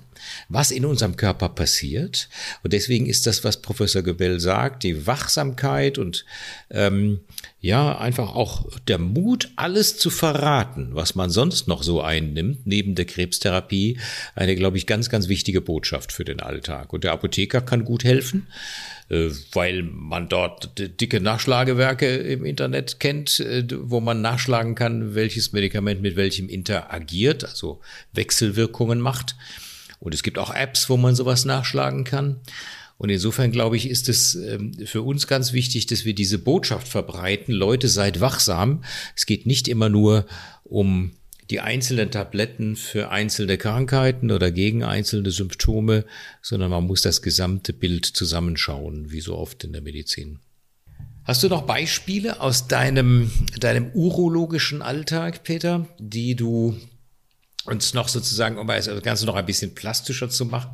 was 0.49 0.71
in 0.71 0.85
unserem 0.85 1.17
Körper 1.17 1.49
passiert. 1.49 2.29
Und 2.63 2.73
deswegen 2.73 3.05
ist 3.05 3.27
das, 3.27 3.43
was 3.43 3.61
Professor 3.61 4.01
Gebell 4.01 4.39
sagt, 4.39 4.83
die 4.83 5.07
Wachsamkeit 5.07 5.97
und 5.97 6.25
ähm, 6.69 7.21
ja, 7.59 7.97
einfach 7.97 8.35
auch 8.35 8.65
der 8.87 8.97
Mut, 8.97 9.49
alles 9.55 9.97
zu 9.97 10.09
verraten, 10.09 10.89
was 10.93 11.15
man 11.15 11.29
sonst 11.29 11.67
noch 11.67 11.83
so 11.83 12.01
einnimmt, 12.01 12.65
neben 12.65 12.95
der 12.95 13.05
Krebstherapie, 13.05 13.99
eine, 14.35 14.55
glaube 14.55 14.77
ich, 14.77 14.87
ganz, 14.87 15.09
ganz 15.09 15.27
wichtige 15.27 15.61
Botschaft 15.61 16.11
für 16.11 16.25
den 16.25 16.39
Alltag. 16.39 16.93
Und 16.93 17.03
der 17.03 17.11
Apotheker 17.11 17.61
kann 17.61 17.85
gut 17.85 18.03
helfen. 18.03 18.47
Äh, 19.11 19.31
weil 19.51 19.83
man 19.83 20.29
dort 20.29 20.71
dicke 20.77 21.19
Nachschlagewerke 21.19 22.15
im 22.15 22.45
Internet 22.45 23.01
kennt, 23.01 23.41
äh, 23.41 23.65
wo 23.69 23.99
man 23.99 24.21
nachschlagen 24.21 24.73
kann, 24.73 25.15
welches 25.15 25.51
Medikament 25.51 26.01
mit 26.01 26.15
welchem 26.15 26.47
interagiert, 26.47 27.43
also 27.43 27.81
Wechselwirkungen 28.13 29.01
macht. 29.01 29.35
Und 30.01 30.13
es 30.13 30.23
gibt 30.23 30.37
auch 30.37 30.53
Apps, 30.53 30.89
wo 30.89 30.97
man 30.97 31.15
sowas 31.15 31.45
nachschlagen 31.45 32.03
kann. 32.03 32.41
Und 32.97 33.09
insofern 33.09 33.51
glaube 33.51 33.77
ich, 33.77 33.89
ist 33.89 34.09
es 34.09 34.35
ähm, 34.35 34.73
für 34.85 35.03
uns 35.03 35.27
ganz 35.27 35.53
wichtig, 35.53 35.85
dass 35.85 36.05
wir 36.05 36.13
diese 36.13 36.37
Botschaft 36.37 36.87
verbreiten. 36.87 37.53
Leute, 37.53 37.87
seid 37.87 38.19
wachsam. 38.19 38.83
Es 39.15 39.25
geht 39.25 39.45
nicht 39.45 39.67
immer 39.67 39.89
nur 39.89 40.25
um 40.63 41.11
die 41.51 41.59
einzelnen 41.59 42.11
Tabletten 42.11 42.75
für 42.75 43.09
einzelne 43.09 43.57
Krankheiten 43.57 44.31
oder 44.31 44.51
gegen 44.51 44.83
einzelne 44.83 45.31
Symptome, 45.31 46.05
sondern 46.41 46.71
man 46.71 46.85
muss 46.85 47.01
das 47.01 47.21
gesamte 47.21 47.73
Bild 47.73 48.05
zusammenschauen, 48.05 49.11
wie 49.11 49.21
so 49.21 49.35
oft 49.35 49.63
in 49.63 49.73
der 49.73 49.81
Medizin. 49.81 50.39
Hast 51.23 51.43
du 51.43 51.49
noch 51.49 51.63
Beispiele 51.63 52.39
aus 52.39 52.67
deinem, 52.67 53.29
deinem 53.59 53.91
urologischen 53.93 54.81
Alltag, 54.81 55.43
Peter, 55.43 55.87
die 55.99 56.35
du 56.35 56.75
uns 57.65 57.93
noch 57.93 58.07
sozusagen, 58.07 58.57
um 58.57 58.67
das 58.67 58.89
Ganze 59.03 59.25
noch 59.25 59.35
ein 59.35 59.45
bisschen 59.45 59.75
plastischer 59.75 60.29
zu 60.29 60.45
machen, 60.45 60.71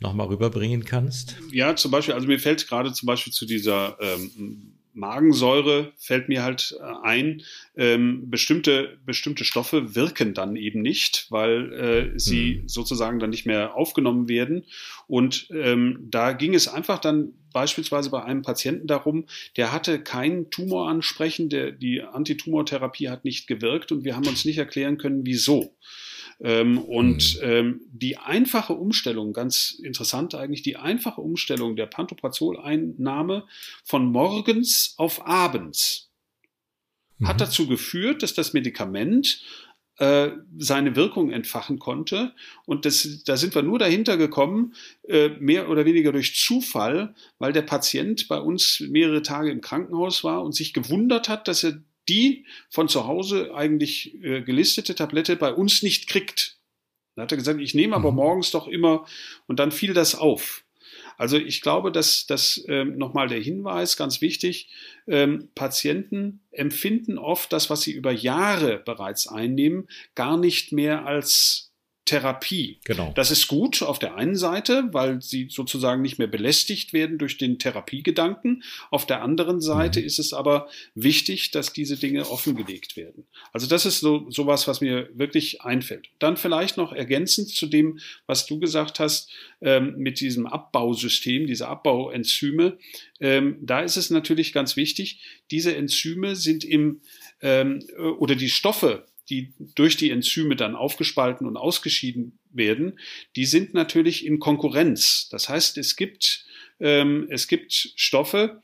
nochmal 0.00 0.26
rüberbringen 0.28 0.84
kannst? 0.84 1.36
Ja, 1.52 1.76
zum 1.76 1.90
Beispiel, 1.90 2.14
also 2.14 2.26
mir 2.26 2.40
fällt 2.40 2.66
gerade 2.68 2.92
zum 2.92 3.06
Beispiel 3.06 3.32
zu 3.32 3.46
dieser 3.46 3.96
ähm, 4.00 4.76
Magensäure 4.96 5.92
fällt 5.98 6.28
mir 6.28 6.42
halt 6.42 6.74
äh, 6.80 7.06
ein. 7.06 7.42
Ähm, 7.76 8.30
bestimmte, 8.30 8.98
bestimmte 9.04 9.44
Stoffe 9.44 9.94
wirken 9.94 10.32
dann 10.32 10.56
eben 10.56 10.80
nicht, 10.80 11.26
weil 11.28 11.72
äh, 11.74 12.18
sie 12.18 12.60
hm. 12.60 12.68
sozusagen 12.68 13.18
dann 13.18 13.30
nicht 13.30 13.44
mehr 13.44 13.74
aufgenommen 13.74 14.28
werden. 14.28 14.64
Und 15.06 15.48
ähm, 15.50 16.08
da 16.10 16.32
ging 16.32 16.54
es 16.54 16.66
einfach 16.66 16.98
dann 16.98 17.34
beispielsweise 17.52 18.10
bei 18.10 18.24
einem 18.24 18.42
Patienten 18.42 18.86
darum, 18.86 19.26
der 19.56 19.70
hatte 19.70 20.02
keinen 20.02 20.50
Tumor 20.50 20.88
ansprechen, 20.88 21.50
der, 21.50 21.72
die 21.72 22.02
Antitumortherapie 22.02 23.10
hat 23.10 23.24
nicht 23.24 23.46
gewirkt 23.46 23.92
und 23.92 24.04
wir 24.04 24.16
haben 24.16 24.26
uns 24.26 24.46
nicht 24.46 24.58
erklären 24.58 24.96
können, 24.96 25.26
wieso. 25.26 25.74
Ähm, 26.40 26.78
und 26.78 27.36
mhm. 27.36 27.48
ähm, 27.48 27.80
die 27.88 28.18
einfache 28.18 28.74
Umstellung, 28.74 29.32
ganz 29.32 29.70
interessant 29.82 30.34
eigentlich, 30.34 30.62
die 30.62 30.76
einfache 30.76 31.20
Umstellung 31.20 31.76
der 31.76 31.86
Pantoprazol-Einnahme 31.86 33.44
von 33.84 34.06
morgens 34.06 34.94
auf 34.98 35.26
abends 35.26 36.10
mhm. 37.18 37.28
hat 37.28 37.40
dazu 37.40 37.66
geführt, 37.66 38.22
dass 38.22 38.34
das 38.34 38.52
Medikament 38.52 39.42
äh, 39.98 40.32
seine 40.58 40.94
Wirkung 40.94 41.30
entfachen 41.30 41.78
konnte. 41.78 42.34
Und 42.66 42.84
das, 42.84 43.24
da 43.24 43.38
sind 43.38 43.54
wir 43.54 43.62
nur 43.62 43.78
dahinter 43.78 44.18
gekommen, 44.18 44.74
äh, 45.08 45.30
mehr 45.40 45.70
oder 45.70 45.86
weniger 45.86 46.12
durch 46.12 46.36
Zufall, 46.36 47.14
weil 47.38 47.54
der 47.54 47.62
Patient 47.62 48.28
bei 48.28 48.38
uns 48.38 48.80
mehrere 48.80 49.22
Tage 49.22 49.50
im 49.50 49.62
Krankenhaus 49.62 50.22
war 50.22 50.42
und 50.42 50.54
sich 50.54 50.74
gewundert 50.74 51.30
hat, 51.30 51.48
dass 51.48 51.64
er 51.64 51.80
die 52.08 52.46
von 52.70 52.88
zu 52.88 53.06
Hause 53.06 53.54
eigentlich 53.54 54.14
äh, 54.22 54.42
gelistete 54.42 54.94
Tablette 54.94 55.36
bei 55.36 55.52
uns 55.52 55.82
nicht 55.82 56.08
kriegt. 56.08 56.58
Dann 57.14 57.24
hat 57.24 57.32
er 57.32 57.38
gesagt, 57.38 57.60
ich 57.60 57.74
nehme 57.74 57.96
aber 57.96 58.10
mhm. 58.10 58.16
morgens 58.16 58.50
doch 58.50 58.68
immer 58.68 59.06
und 59.46 59.58
dann 59.58 59.72
fiel 59.72 59.94
das 59.94 60.14
auf. 60.14 60.64
Also 61.18 61.38
ich 61.38 61.62
glaube, 61.62 61.92
dass 61.92 62.26
das 62.26 62.62
ähm, 62.68 62.98
nochmal 62.98 63.28
der 63.28 63.40
Hinweis, 63.40 63.96
ganz 63.96 64.20
wichtig, 64.20 64.68
ähm, 65.06 65.48
Patienten 65.54 66.40
empfinden 66.50 67.16
oft 67.18 67.52
das, 67.52 67.70
was 67.70 67.82
sie 67.82 67.92
über 67.92 68.12
Jahre 68.12 68.78
bereits 68.78 69.26
einnehmen, 69.26 69.88
gar 70.14 70.36
nicht 70.36 70.72
mehr 70.72 71.06
als 71.06 71.65
Therapie. 72.06 72.78
Genau. 72.84 73.12
Das 73.16 73.30
ist 73.30 73.48
gut 73.48 73.82
auf 73.82 73.98
der 73.98 74.14
einen 74.14 74.36
Seite, 74.36 74.88
weil 74.92 75.20
sie 75.20 75.48
sozusagen 75.50 76.02
nicht 76.02 76.18
mehr 76.18 76.28
belästigt 76.28 76.92
werden 76.92 77.18
durch 77.18 77.36
den 77.36 77.58
Therapiegedanken. 77.58 78.62
Auf 78.90 79.06
der 79.06 79.22
anderen 79.22 79.60
Seite 79.60 80.00
mhm. 80.00 80.06
ist 80.06 80.18
es 80.18 80.32
aber 80.32 80.68
wichtig, 80.94 81.50
dass 81.50 81.72
diese 81.72 81.96
Dinge 81.96 82.30
offengelegt 82.30 82.96
werden. 82.96 83.26
Also 83.52 83.66
das 83.66 83.86
ist 83.86 83.98
so 83.98 84.30
sowas, 84.30 84.68
was 84.68 84.80
mir 84.80 85.10
wirklich 85.14 85.62
einfällt. 85.62 86.08
Dann 86.20 86.36
vielleicht 86.36 86.76
noch 86.76 86.92
ergänzend 86.92 87.48
zu 87.48 87.66
dem, 87.66 87.98
was 88.26 88.46
du 88.46 88.60
gesagt 88.60 89.00
hast, 89.00 89.28
ähm, 89.60 89.94
mit 89.98 90.20
diesem 90.20 90.46
Abbausystem, 90.46 91.46
diese 91.48 91.66
Abbauenzyme. 91.66 92.78
Ähm, 93.20 93.58
da 93.60 93.80
ist 93.80 93.96
es 93.96 94.10
natürlich 94.10 94.52
ganz 94.52 94.76
wichtig, 94.76 95.20
diese 95.50 95.74
Enzyme 95.74 96.36
sind 96.36 96.64
im 96.64 97.00
ähm, 97.42 97.82
oder 98.18 98.36
die 98.36 98.48
Stoffe, 98.48 99.06
die 99.28 99.52
durch 99.74 99.96
die 99.96 100.10
Enzyme 100.10 100.56
dann 100.56 100.76
aufgespalten 100.76 101.46
und 101.46 101.56
ausgeschieden 101.56 102.38
werden, 102.50 102.98
die 103.34 103.44
sind 103.44 103.74
natürlich 103.74 104.24
in 104.24 104.38
Konkurrenz. 104.38 105.28
Das 105.30 105.48
heißt, 105.48 105.78
es 105.78 105.96
gibt, 105.96 106.46
ähm, 106.80 107.26
es 107.30 107.48
gibt 107.48 107.72
Stoffe, 107.72 108.62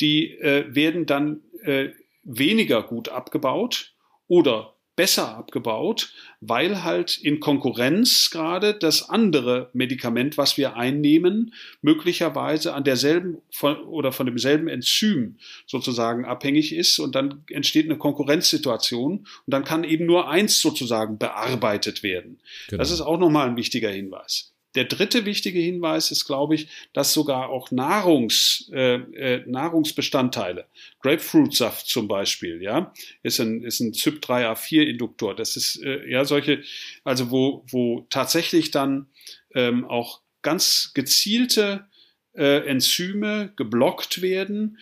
die 0.00 0.32
äh, 0.38 0.74
werden 0.74 1.06
dann 1.06 1.40
äh, 1.62 1.90
weniger 2.22 2.82
gut 2.82 3.08
abgebaut 3.08 3.94
oder 4.26 4.73
besser 4.96 5.36
abgebaut, 5.36 6.12
weil 6.40 6.84
halt 6.84 7.18
in 7.18 7.40
Konkurrenz 7.40 8.30
gerade 8.30 8.74
das 8.74 9.08
andere 9.08 9.70
Medikament, 9.72 10.38
was 10.38 10.56
wir 10.56 10.76
einnehmen, 10.76 11.52
möglicherweise 11.82 12.74
an 12.74 12.84
derselben 12.84 13.38
von, 13.50 13.76
oder 13.84 14.12
von 14.12 14.26
demselben 14.26 14.68
Enzym 14.68 15.36
sozusagen 15.66 16.24
abhängig 16.24 16.74
ist 16.74 16.98
und 16.98 17.14
dann 17.14 17.42
entsteht 17.50 17.86
eine 17.86 17.98
Konkurrenzsituation 17.98 19.18
und 19.18 19.28
dann 19.46 19.64
kann 19.64 19.84
eben 19.84 20.06
nur 20.06 20.28
eins 20.28 20.60
sozusagen 20.60 21.18
bearbeitet 21.18 22.02
werden. 22.02 22.38
Genau. 22.68 22.78
Das 22.78 22.90
ist 22.90 23.00
auch 23.00 23.18
nochmal 23.18 23.48
ein 23.48 23.56
wichtiger 23.56 23.90
Hinweis. 23.90 24.53
Der 24.74 24.84
dritte 24.84 25.24
wichtige 25.24 25.60
Hinweis 25.60 26.10
ist, 26.10 26.24
glaube 26.24 26.54
ich, 26.56 26.68
dass 26.92 27.12
sogar 27.12 27.48
auch 27.48 27.70
Nahrungs, 27.70 28.70
äh, 28.72 28.94
äh, 28.94 29.44
Nahrungsbestandteile, 29.46 30.66
Grapefruitsaft 31.00 31.86
zum 31.86 32.08
Beispiel, 32.08 32.60
ja, 32.62 32.92
ist 33.22 33.38
ein, 33.40 33.62
ist 33.62 33.80
ein 33.80 33.92
CYP3A4-Induktor. 33.92 35.36
Das 35.36 35.56
ist 35.56 35.82
äh, 35.82 36.08
ja 36.10 36.24
solche, 36.24 36.62
also 37.04 37.30
wo, 37.30 37.64
wo 37.68 38.06
tatsächlich 38.10 38.70
dann 38.70 39.06
ähm, 39.54 39.84
auch 39.84 40.22
ganz 40.42 40.92
gezielte 40.94 41.86
äh, 42.34 42.66
Enzyme 42.66 43.52
geblockt 43.56 44.22
werden 44.22 44.78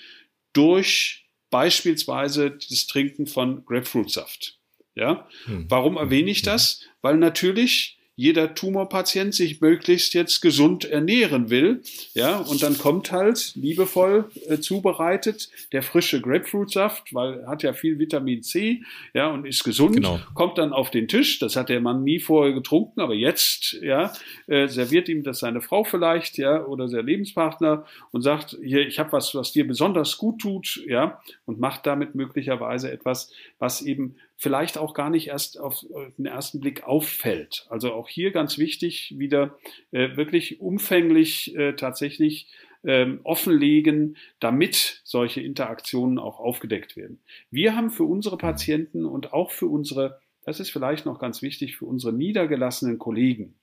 durch 0.53 1.27
beispielsweise 1.51 2.51
das 2.51 2.87
Trinken 2.87 3.27
von 3.27 3.65
Grapefruitsaft. 3.67 4.59
Ja, 4.95 5.29
hm. 5.45 5.67
warum 5.69 5.97
erwähne 5.97 6.31
ich 6.31 6.43
das? 6.43 6.83
Weil 7.01 7.17
natürlich 7.17 7.99
jeder 8.15 8.55
Tumorpatient 8.55 9.35
sich 9.35 9.61
möglichst 9.61 10.13
jetzt 10.13 10.41
gesund 10.41 10.85
ernähren 10.85 11.49
will. 11.49 11.83
Ja, 12.15 12.39
und 12.39 12.63
dann 12.63 12.77
kommt 12.77 13.11
halt 13.11 13.53
liebevoll 13.55 14.31
äh, 14.49 14.59
zubereitet 14.59 15.49
der 15.73 15.83
frische 15.83 16.21
Grapefruitsaft, 16.21 17.15
weil 17.15 17.47
hat 17.47 17.63
ja 17.63 17.73
viel 17.73 17.99
Vitamin 17.99 18.43
C, 18.43 18.83
ja, 19.15 19.29
und 19.29 19.47
ist 19.47 19.65
gesund, 19.65 19.97
genau. 19.97 20.21
kommt 20.35 20.59
dann 20.59 20.73
auf 20.73 20.91
den 20.91 21.09
Tisch. 21.09 21.39
Das 21.39 21.57
hat 21.57 21.71
der 21.71 21.81
Mann 21.81 22.05
nie 22.05 22.21
vorher 22.21 22.53
getrunken, 22.53 23.01
aber 23.01 23.15
jetzt, 23.15 23.79
ja, 23.83 24.13
äh, 24.47 24.69
serviert 24.69 25.09
ihm 25.09 25.23
das 25.23 25.39
seine 25.39 25.63
Frau 25.63 25.85
vielleicht, 25.85 26.37
ja, 26.37 26.65
oder 26.65 26.89
sein 26.89 27.07
Lebenspartner 27.07 27.87
und 28.11 28.23
sagt, 28.23 28.57
hier, 28.63 28.87
ich 28.87 28.99
habe 28.99 29.13
was, 29.13 29.35
was 29.35 29.53
dir 29.53 29.67
besonders 29.67 30.19
gut 30.19 30.41
tut, 30.41 30.83
ja, 30.87 31.21
und 31.47 31.61
macht 31.61 31.87
damit 31.87 32.15
möglicherweise 32.15 32.93
etwas, 32.93 33.33
was 33.59 33.81
eben 33.81 34.17
vielleicht 34.37 34.79
auch 34.79 34.95
gar 34.95 35.11
nicht 35.11 35.29
erst 35.29 35.59
auf 35.59 35.85
den 36.19 36.27
ersten 36.27 36.61
Blick 36.61 36.85
auffällt. 36.85 37.67
Also 37.69 37.93
auch 37.93 38.09
hier 38.09 38.33
ganz 38.33 38.59
wichtig, 38.59 39.15
wieder 39.17 39.59
äh, 39.91 40.17
wirklich 40.17 40.61
umfänglich 40.61 41.55
äh, 41.57 41.75
tatsächlich 41.75 42.49
ähm, 42.85 43.21
offenlegen, 43.23 44.17
damit 44.41 45.01
solche 45.05 45.41
Interaktionen 45.41 46.19
auch 46.19 46.41
aufgedeckt 46.41 46.97
werden. 46.97 47.21
Wir 47.51 47.77
haben 47.77 47.91
für 47.91 48.05
unsere 48.05 48.37
Patienten 48.37 49.05
und 49.05 49.33
auch 49.33 49.53
für 49.53 49.67
unsere 49.67 50.21
das 50.45 50.59
ist 50.59 50.71
vielleicht 50.71 51.07
noch 51.07 51.19
ganz 51.19 51.43
wichtig 51.43 51.77
für 51.77 51.87
unsere 51.87 52.13
niedergelassenen 52.13 52.99
Kollegen, 52.99 53.55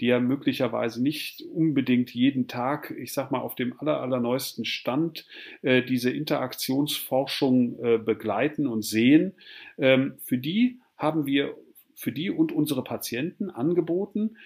die 0.00 0.06
ja 0.06 0.20
möglicherweise 0.20 1.02
nicht 1.02 1.42
unbedingt 1.42 2.10
jeden 2.10 2.46
Tag, 2.46 2.94
ich 2.96 3.12
sag 3.12 3.30
mal, 3.30 3.40
auf 3.40 3.56
dem 3.56 3.78
aller, 3.78 4.00
allerneuesten 4.00 4.64
Stand 4.64 5.26
äh, 5.62 5.82
diese 5.82 6.10
Interaktionsforschung 6.10 7.84
äh, 7.84 7.98
begleiten 7.98 8.66
und 8.66 8.82
sehen. 8.82 9.34
Ähm, 9.78 10.14
für 10.24 10.38
die 10.38 10.78
haben 10.96 11.26
wir, 11.26 11.56
für 11.94 12.12
die 12.12 12.30
und 12.30 12.52
unsere 12.52 12.84
Patienten 12.84 13.50
angeboten, 13.50 14.36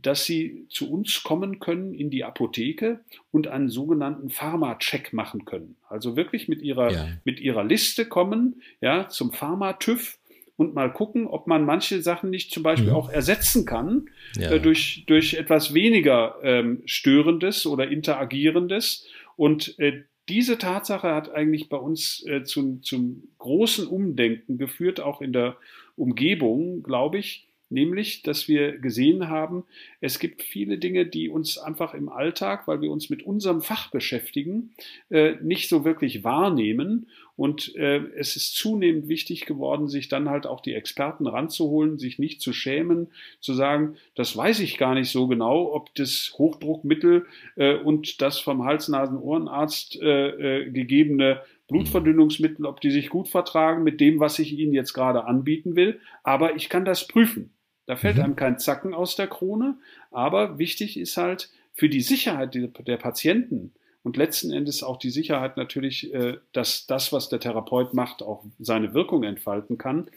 dass 0.00 0.24
sie 0.24 0.66
zu 0.68 0.90
uns 0.90 1.22
kommen 1.22 1.58
können 1.58 1.92
in 1.94 2.10
die 2.10 2.24
Apotheke 2.24 3.00
und 3.30 3.48
einen 3.48 3.68
sogenannten 3.68 4.30
Pharma-Check 4.30 5.12
machen 5.12 5.44
können. 5.44 5.76
Also 5.88 6.16
wirklich 6.16 6.48
mit 6.48 6.62
ihrer, 6.62 6.90
ja. 6.90 7.08
mit 7.24 7.40
ihrer 7.40 7.64
Liste 7.64 8.06
kommen, 8.06 8.62
ja, 8.80 9.08
zum 9.08 9.32
Pharma-TÜV 9.32 10.18
und 10.62 10.74
mal 10.74 10.92
gucken, 10.92 11.26
ob 11.26 11.46
man 11.46 11.64
manche 11.64 12.00
Sachen 12.02 12.30
nicht 12.30 12.52
zum 12.52 12.62
Beispiel 12.62 12.90
mhm. 12.90 12.96
auch 12.96 13.10
ersetzen 13.10 13.66
kann 13.66 14.06
ja. 14.36 14.52
äh, 14.52 14.60
durch, 14.60 15.04
durch 15.06 15.34
etwas 15.34 15.74
weniger 15.74 16.36
ähm, 16.42 16.82
Störendes 16.86 17.66
oder 17.66 17.88
Interagierendes. 17.88 19.06
Und 19.36 19.78
äh, 19.78 20.02
diese 20.28 20.56
Tatsache 20.58 21.14
hat 21.14 21.34
eigentlich 21.34 21.68
bei 21.68 21.76
uns 21.76 22.24
äh, 22.26 22.44
zum, 22.44 22.82
zum 22.82 23.24
großen 23.38 23.86
Umdenken 23.86 24.56
geführt, 24.56 25.00
auch 25.00 25.20
in 25.20 25.32
der 25.32 25.56
Umgebung, 25.96 26.82
glaube 26.82 27.18
ich, 27.18 27.48
nämlich, 27.72 28.22
dass 28.22 28.46
wir 28.46 28.78
gesehen 28.78 29.28
haben, 29.28 29.64
es 30.00 30.18
gibt 30.18 30.42
viele 30.42 30.78
Dinge, 30.78 31.06
die 31.06 31.28
uns 31.28 31.58
einfach 31.58 31.94
im 31.94 32.08
Alltag, 32.08 32.68
weil 32.68 32.80
wir 32.80 32.90
uns 32.90 33.10
mit 33.10 33.24
unserem 33.24 33.62
Fach 33.62 33.90
beschäftigen, 33.90 34.74
äh, 35.10 35.34
nicht 35.42 35.68
so 35.68 35.84
wirklich 35.84 36.22
wahrnehmen. 36.22 37.08
Und 37.34 37.74
äh, 37.76 38.02
es 38.16 38.36
ist 38.36 38.56
zunehmend 38.56 39.08
wichtig 39.08 39.46
geworden, 39.46 39.88
sich 39.88 40.08
dann 40.08 40.28
halt 40.28 40.46
auch 40.46 40.60
die 40.60 40.74
Experten 40.74 41.26
ranzuholen, 41.26 41.98
sich 41.98 42.18
nicht 42.18 42.40
zu 42.40 42.52
schämen, 42.52 43.08
zu 43.40 43.54
sagen, 43.54 43.96
das 44.14 44.36
weiß 44.36 44.60
ich 44.60 44.76
gar 44.76 44.94
nicht 44.94 45.10
so 45.10 45.26
genau, 45.26 45.72
ob 45.72 45.94
das 45.94 46.34
Hochdruckmittel 46.36 47.26
äh, 47.56 47.76
und 47.76 48.20
das 48.20 48.38
vom 48.38 48.64
Hals-Nasen-Ohrenarzt 48.64 49.98
gegebene 50.00 51.42
Blutverdünnungsmittel, 51.68 52.66
ob 52.66 52.80
die 52.80 52.90
sich 52.90 53.08
gut 53.08 53.28
vertragen 53.28 53.82
mit 53.82 54.00
dem, 54.00 54.20
was 54.20 54.38
ich 54.38 54.56
Ihnen 54.56 54.72
jetzt 54.72 54.92
gerade 54.92 55.24
anbieten 55.24 55.74
will. 55.74 56.00
Aber 56.22 56.54
ich 56.54 56.68
kann 56.68 56.84
das 56.84 57.08
prüfen. 57.08 57.52
Da 57.86 57.96
fällt 57.96 58.16
mhm. 58.16 58.22
einem 58.22 58.36
kein 58.36 58.58
Zacken 58.58 58.94
aus 58.94 59.16
der 59.16 59.26
Krone. 59.26 59.78
Aber 60.10 60.58
wichtig 60.58 60.98
ist 60.98 61.16
halt 61.16 61.50
für 61.72 61.88
die 61.88 62.00
Sicherheit 62.00 62.54
der 62.54 62.96
Patienten 62.96 63.72
und 64.02 64.16
letzten 64.16 64.52
Endes 64.52 64.82
auch 64.82 64.96
die 64.96 65.10
Sicherheit 65.10 65.56
natürlich, 65.56 66.12
äh, 66.12 66.38
dass 66.52 66.86
das, 66.86 67.12
was 67.12 67.28
der 67.28 67.40
Therapeut 67.40 67.94
macht, 67.94 68.22
auch 68.22 68.44
seine 68.58 68.94
Wirkung 68.94 69.22
entfalten 69.22 69.78
kann, 69.78 70.10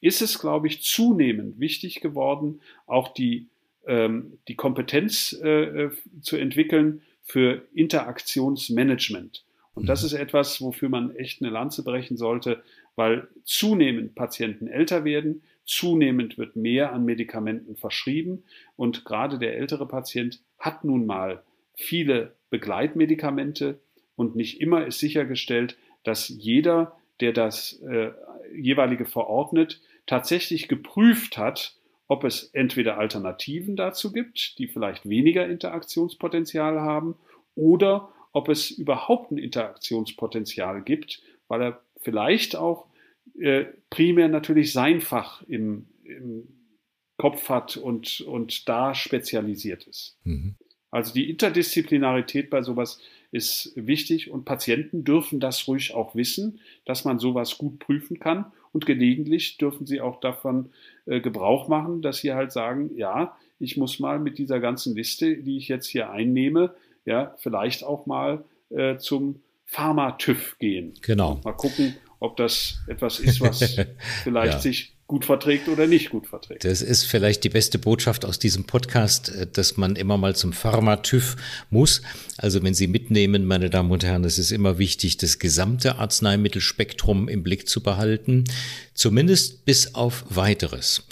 ist 0.00 0.22
es, 0.22 0.38
glaube 0.38 0.66
ich, 0.66 0.82
zunehmend 0.82 1.58
wichtig 1.60 2.00
geworden, 2.00 2.60
auch 2.86 3.08
die, 3.08 3.46
ähm, 3.86 4.38
die 4.48 4.56
Kompetenz 4.56 5.38
äh, 5.42 5.84
äh, 5.84 5.90
zu 6.20 6.36
entwickeln 6.36 7.02
für 7.22 7.62
Interaktionsmanagement. 7.74 9.44
Und 9.74 9.88
das 9.88 10.02
mhm. 10.02 10.06
ist 10.06 10.12
etwas, 10.14 10.60
wofür 10.60 10.88
man 10.88 11.14
echt 11.14 11.40
eine 11.40 11.50
Lanze 11.50 11.84
brechen 11.84 12.16
sollte, 12.16 12.62
weil 12.96 13.28
zunehmend 13.44 14.16
Patienten 14.16 14.66
älter 14.66 15.04
werden, 15.04 15.42
Zunehmend 15.68 16.38
wird 16.38 16.56
mehr 16.56 16.94
an 16.94 17.04
Medikamenten 17.04 17.76
verschrieben 17.76 18.42
und 18.76 19.04
gerade 19.04 19.38
der 19.38 19.58
ältere 19.58 19.86
Patient 19.86 20.40
hat 20.58 20.82
nun 20.82 21.04
mal 21.04 21.42
viele 21.74 22.32
Begleitmedikamente 22.50 23.80
und 24.16 24.36
nicht 24.36 24.60
immer 24.60 24.86
ist 24.86 24.98
sichergestellt, 24.98 25.76
dass 26.04 26.28
jeder, 26.28 26.96
der 27.20 27.32
das 27.32 27.80
äh, 27.82 28.10
jeweilige 28.54 29.04
verordnet, 29.04 29.80
tatsächlich 30.06 30.68
geprüft 30.68 31.36
hat, 31.36 31.76
ob 32.06 32.24
es 32.24 32.44
entweder 32.54 32.98
Alternativen 32.98 33.76
dazu 33.76 34.12
gibt, 34.12 34.58
die 34.58 34.66
vielleicht 34.66 35.08
weniger 35.08 35.46
Interaktionspotenzial 35.46 36.80
haben, 36.80 37.16
oder 37.54 38.12
ob 38.32 38.48
es 38.48 38.70
überhaupt 38.70 39.30
ein 39.30 39.38
Interaktionspotenzial 39.38 40.82
gibt, 40.82 41.22
weil 41.48 41.62
er 41.62 41.82
vielleicht 42.00 42.56
auch 42.56 42.86
äh, 43.38 43.66
primär 43.90 44.28
natürlich 44.28 44.72
sein 44.72 45.00
Fach 45.00 45.42
im, 45.42 45.86
im 46.04 46.48
Kopf 47.18 47.48
hat 47.48 47.76
und, 47.76 48.20
und 48.22 48.68
da 48.68 48.94
spezialisiert 48.94 49.86
ist. 49.86 50.16
Mhm. 50.24 50.54
Also 50.90 51.12
die 51.12 51.28
Interdisziplinarität 51.28 52.50
bei 52.50 52.62
sowas 52.62 53.00
ist 53.30 53.72
wichtig 53.74 54.30
und 54.30 54.44
Patienten 54.44 55.04
dürfen 55.04 55.38
das 55.38 55.68
ruhig 55.68 55.94
auch 55.94 56.14
wissen, 56.14 56.60
dass 56.86 57.04
man 57.04 57.18
sowas 57.18 57.58
gut 57.58 57.78
prüfen 57.78 58.18
kann 58.18 58.46
und 58.72 58.86
gelegentlich 58.86 59.58
dürfen 59.58 59.86
sie 59.86 60.00
auch 60.00 60.20
davon 60.20 60.70
äh, 61.06 61.20
Gebrauch 61.20 61.68
machen, 61.68 62.00
dass 62.00 62.18
sie 62.18 62.32
halt 62.32 62.52
sagen, 62.52 62.90
ja, 62.96 63.36
ich 63.58 63.76
muss 63.76 63.98
mal 63.98 64.18
mit 64.18 64.38
dieser 64.38 64.60
ganzen 64.60 64.94
Liste, 64.96 65.36
die 65.36 65.58
ich 65.58 65.68
jetzt 65.68 65.86
hier 65.86 66.10
einnehme, 66.10 66.74
ja, 67.04 67.34
vielleicht 67.38 67.84
auch 67.84 68.06
mal 68.06 68.44
äh, 68.70 68.96
zum 68.98 69.40
Pharma-TÜV 69.64 70.58
gehen. 70.58 70.94
Genau. 71.02 71.40
Mal 71.44 71.52
gucken, 71.52 71.96
ob 72.20 72.36
das 72.36 72.80
etwas 72.86 73.20
ist, 73.20 73.40
was 73.40 73.76
vielleicht 74.24 74.54
ja. 74.54 74.60
sich 74.60 74.97
gut 75.08 75.24
verträgt 75.24 75.68
oder 75.68 75.86
nicht 75.86 76.10
gut 76.10 76.26
verträgt. 76.26 76.64
Das 76.64 76.82
ist 76.82 77.04
vielleicht 77.04 77.42
die 77.42 77.48
beste 77.48 77.78
Botschaft 77.78 78.26
aus 78.26 78.38
diesem 78.38 78.64
Podcast, 78.64 79.30
äh, 79.30 79.46
dass 79.50 79.78
man 79.78 79.96
immer 79.96 80.18
mal 80.18 80.36
zum 80.36 80.52
Pharma-TÜV 80.52 81.36
muss. 81.70 82.02
Also 82.36 82.62
wenn 82.62 82.74
Sie 82.74 82.86
mitnehmen, 82.86 83.46
meine 83.46 83.70
Damen 83.70 83.90
und 83.90 84.04
Herren, 84.04 84.24
es 84.24 84.38
ist 84.38 84.52
immer 84.52 84.78
wichtig, 84.78 85.16
das 85.16 85.38
gesamte 85.38 85.96
Arzneimittelspektrum 85.96 87.26
im 87.28 87.42
Blick 87.42 87.66
zu 87.68 87.82
behalten, 87.82 88.44
zumindest 88.92 89.64
bis 89.64 89.94
auf 89.94 90.24
weiteres. 90.28 91.04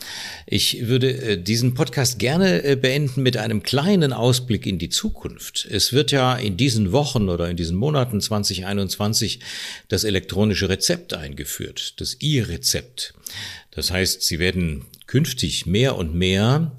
Ich 0.45 0.89
würde 0.89 1.17
äh, 1.17 1.43
diesen 1.43 1.73
Podcast 1.73 2.19
gerne 2.19 2.65
äh, 2.65 2.77
beenden 2.77 3.23
mit 3.23 3.39
einem 3.39 3.63
kleinen 3.63 4.13
Ausblick 4.13 4.67
in 4.67 4.79
die 4.79 4.91
Zukunft. 4.91 5.67
Es 5.71 5.95
wird 5.95 6.11
ja 6.11 6.37
in 6.37 6.59
diesen 6.59 6.93
Wochen 6.93 7.31
oder 7.31 7.49
in 7.49 7.57
diesen 7.57 7.79
Monaten 7.79 8.21
2021 8.21 9.41
das 9.89 10.05
elektronische 10.05 10.69
Rezept 10.69 11.15
eingeführt, 11.15 11.99
das 11.99 12.19
E-Rezept. 12.21 13.15
Das 13.77 13.91
heißt, 13.91 14.23
Sie 14.23 14.39
werden 14.39 14.87
künftig 15.07 15.67
mehr 15.67 15.97
und 15.97 16.15
mehr 16.15 16.77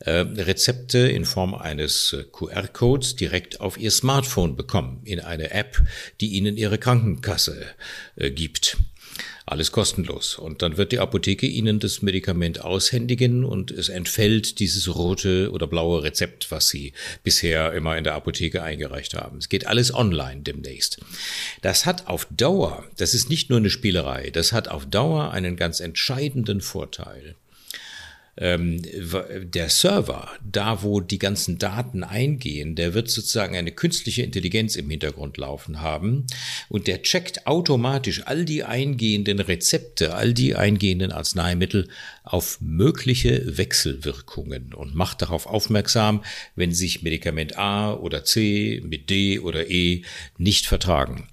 äh, 0.00 0.10
Rezepte 0.10 0.98
in 0.98 1.24
Form 1.24 1.54
eines 1.54 2.12
äh, 2.12 2.24
QR-Codes 2.24 3.16
direkt 3.16 3.60
auf 3.60 3.78
Ihr 3.78 3.92
Smartphone 3.92 4.56
bekommen, 4.56 5.00
in 5.04 5.20
eine 5.20 5.52
App, 5.52 5.80
die 6.20 6.30
Ihnen 6.30 6.56
Ihre 6.56 6.76
Krankenkasse 6.76 7.64
äh, 8.16 8.30
gibt. 8.30 8.76
Alles 9.46 9.72
kostenlos. 9.72 10.36
Und 10.36 10.62
dann 10.62 10.76
wird 10.76 10.92
die 10.92 10.98
Apotheke 10.98 11.46
Ihnen 11.46 11.80
das 11.80 12.02
Medikament 12.02 12.60
aushändigen 12.62 13.44
und 13.44 13.70
es 13.70 13.88
entfällt 13.88 14.58
dieses 14.58 14.94
rote 14.94 15.50
oder 15.50 15.66
blaue 15.66 16.02
Rezept, 16.02 16.50
was 16.50 16.68
Sie 16.68 16.92
bisher 17.22 17.72
immer 17.72 17.96
in 17.96 18.04
der 18.04 18.14
Apotheke 18.14 18.62
eingereicht 18.62 19.14
haben. 19.14 19.38
Es 19.38 19.48
geht 19.48 19.66
alles 19.66 19.92
online 19.92 20.42
demnächst. 20.42 21.00
Das 21.62 21.86
hat 21.86 22.06
auf 22.06 22.26
Dauer, 22.30 22.84
das 22.96 23.14
ist 23.14 23.28
nicht 23.28 23.50
nur 23.50 23.58
eine 23.58 23.70
Spielerei, 23.70 24.30
das 24.30 24.52
hat 24.52 24.68
auf 24.68 24.86
Dauer 24.86 25.32
einen 25.32 25.56
ganz 25.56 25.80
entscheidenden 25.80 26.60
Vorteil 26.60 27.34
ähm, 28.40 28.80
der 29.44 29.68
Server, 29.68 30.30
da 30.42 30.82
wo 30.82 31.00
die 31.00 31.18
ganzen 31.18 31.58
Daten 31.58 32.02
eingehen, 32.02 32.74
der 32.74 32.94
wird 32.94 33.10
sozusagen 33.10 33.54
eine 33.54 33.70
künstliche 33.70 34.22
Intelligenz 34.22 34.76
im 34.76 34.88
Hintergrund 34.88 35.36
laufen 35.36 35.80
haben 35.80 36.26
und 36.70 36.86
der 36.86 37.02
checkt 37.02 37.46
automatisch 37.46 38.22
all 38.26 38.46
die 38.46 38.64
eingehenden 38.64 39.40
Rezepte, 39.40 40.14
all 40.14 40.32
die 40.32 40.56
eingehenden 40.56 41.12
Arzneimittel 41.12 41.88
auf 42.22 42.58
mögliche 42.60 43.58
Wechselwirkungen 43.58 44.72
und 44.72 44.94
macht 44.94 45.20
darauf 45.20 45.46
aufmerksam, 45.46 46.24
wenn 46.56 46.72
sich 46.72 47.02
Medikament 47.02 47.58
A 47.58 47.92
oder 47.92 48.24
C 48.24 48.82
mit 48.84 49.10
D 49.10 49.38
oder 49.38 49.68
E 49.68 50.02
nicht 50.38 50.66
vertragen. 50.66 51.28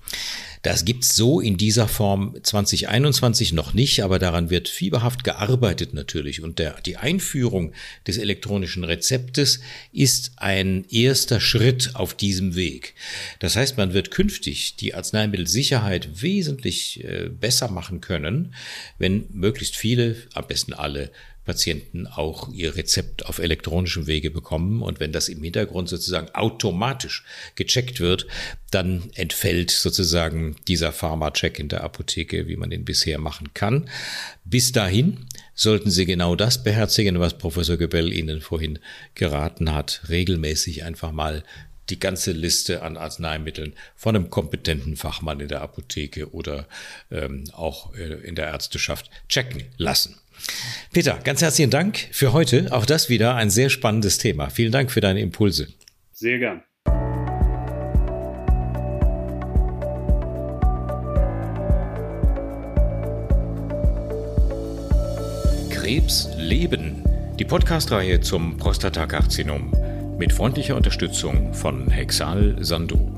Das 0.61 0.85
gibt's 0.85 1.15
so 1.15 1.39
in 1.39 1.57
dieser 1.57 1.87
Form 1.87 2.35
2021 2.41 3.53
noch 3.53 3.73
nicht, 3.73 4.03
aber 4.03 4.19
daran 4.19 4.49
wird 4.49 4.67
fieberhaft 4.67 5.23
gearbeitet 5.23 5.93
natürlich. 5.93 6.41
Und 6.41 6.59
der, 6.59 6.81
die 6.81 6.97
Einführung 6.97 7.73
des 8.05 8.17
elektronischen 8.17 8.83
Rezeptes 8.83 9.59
ist 9.91 10.33
ein 10.37 10.85
erster 10.89 11.39
Schritt 11.39 11.91
auf 11.93 12.13
diesem 12.13 12.55
Weg. 12.55 12.95
Das 13.39 13.55
heißt, 13.55 13.77
man 13.77 13.93
wird 13.93 14.11
künftig 14.11 14.75
die 14.75 14.93
Arzneimittelsicherheit 14.93 16.21
wesentlich 16.21 17.03
äh, 17.03 17.29
besser 17.29 17.69
machen 17.69 18.01
können, 18.01 18.53
wenn 18.97 19.25
möglichst 19.31 19.75
viele, 19.75 20.15
am 20.33 20.47
besten 20.47 20.73
alle, 20.73 21.11
Patienten 21.47 22.07
auch 22.07 22.49
ihr 22.51 22.75
Rezept 22.75 23.25
auf 23.25 23.39
elektronischem 23.39 24.05
Wege 24.05 24.29
bekommen. 24.29 24.83
Und 24.83 24.99
wenn 24.99 25.13
das 25.13 25.29
im 25.29 25.41
Hintergrund 25.41 25.87
sozusagen 25.87 26.29
automatisch 26.35 27.23
gecheckt 27.55 28.01
wird, 28.01 28.27
dann 28.69 29.09
entfällt 29.15 29.71
sozusagen 29.71 30.57
dieser 30.67 30.91
Pharma-Check 30.91 31.57
in 31.57 31.69
der 31.69 31.85
Apotheke, 31.85 32.47
wie 32.47 32.57
man 32.57 32.69
den 32.69 32.83
bisher 32.83 33.17
machen 33.17 33.53
kann. 33.53 33.89
Bis 34.43 34.73
dahin 34.73 35.25
sollten 35.55 35.89
Sie 35.89 36.05
genau 36.05 36.35
das 36.35 36.63
beherzigen, 36.63 37.19
was 37.19 37.37
Professor 37.37 37.77
Gebell 37.77 38.11
Ihnen 38.11 38.41
vorhin 38.41 38.79
geraten 39.15 39.73
hat, 39.73 40.01
regelmäßig 40.09 40.83
einfach 40.83 41.13
mal 41.13 41.43
die 41.89 41.99
ganze 41.99 42.33
Liste 42.33 42.81
an 42.81 42.97
Arzneimitteln 42.97 43.73
von 43.95 44.15
einem 44.15 44.29
kompetenten 44.29 44.97
Fachmann 44.97 45.39
in 45.39 45.47
der 45.47 45.61
Apotheke 45.61 46.33
oder 46.33 46.67
ähm, 47.09 47.45
auch 47.53 47.95
äh, 47.95 48.15
in 48.27 48.35
der 48.35 48.47
Ärzteschaft 48.47 49.09
checken 49.29 49.63
lassen. 49.77 50.17
Peter, 50.93 51.19
ganz 51.23 51.41
herzlichen 51.41 51.69
Dank 51.71 52.09
für 52.11 52.33
heute. 52.33 52.67
Auch 52.71 52.85
das 52.85 53.09
wieder 53.09 53.35
ein 53.35 53.49
sehr 53.49 53.69
spannendes 53.69 54.17
Thema. 54.17 54.49
Vielen 54.49 54.71
Dank 54.71 54.91
für 54.91 55.01
deine 55.01 55.21
Impulse. 55.21 55.67
Sehr 56.11 56.39
gern. 56.39 56.63
Krebs 65.69 66.29
leben. 66.37 67.03
Die 67.39 67.45
Podcastreihe 67.45 68.19
zum 68.19 68.57
Prostatakarzinom 68.57 69.71
mit 70.17 70.33
freundlicher 70.33 70.75
Unterstützung 70.75 71.53
von 71.53 71.89
Hexal 71.89 72.57
Sandu. 72.59 73.16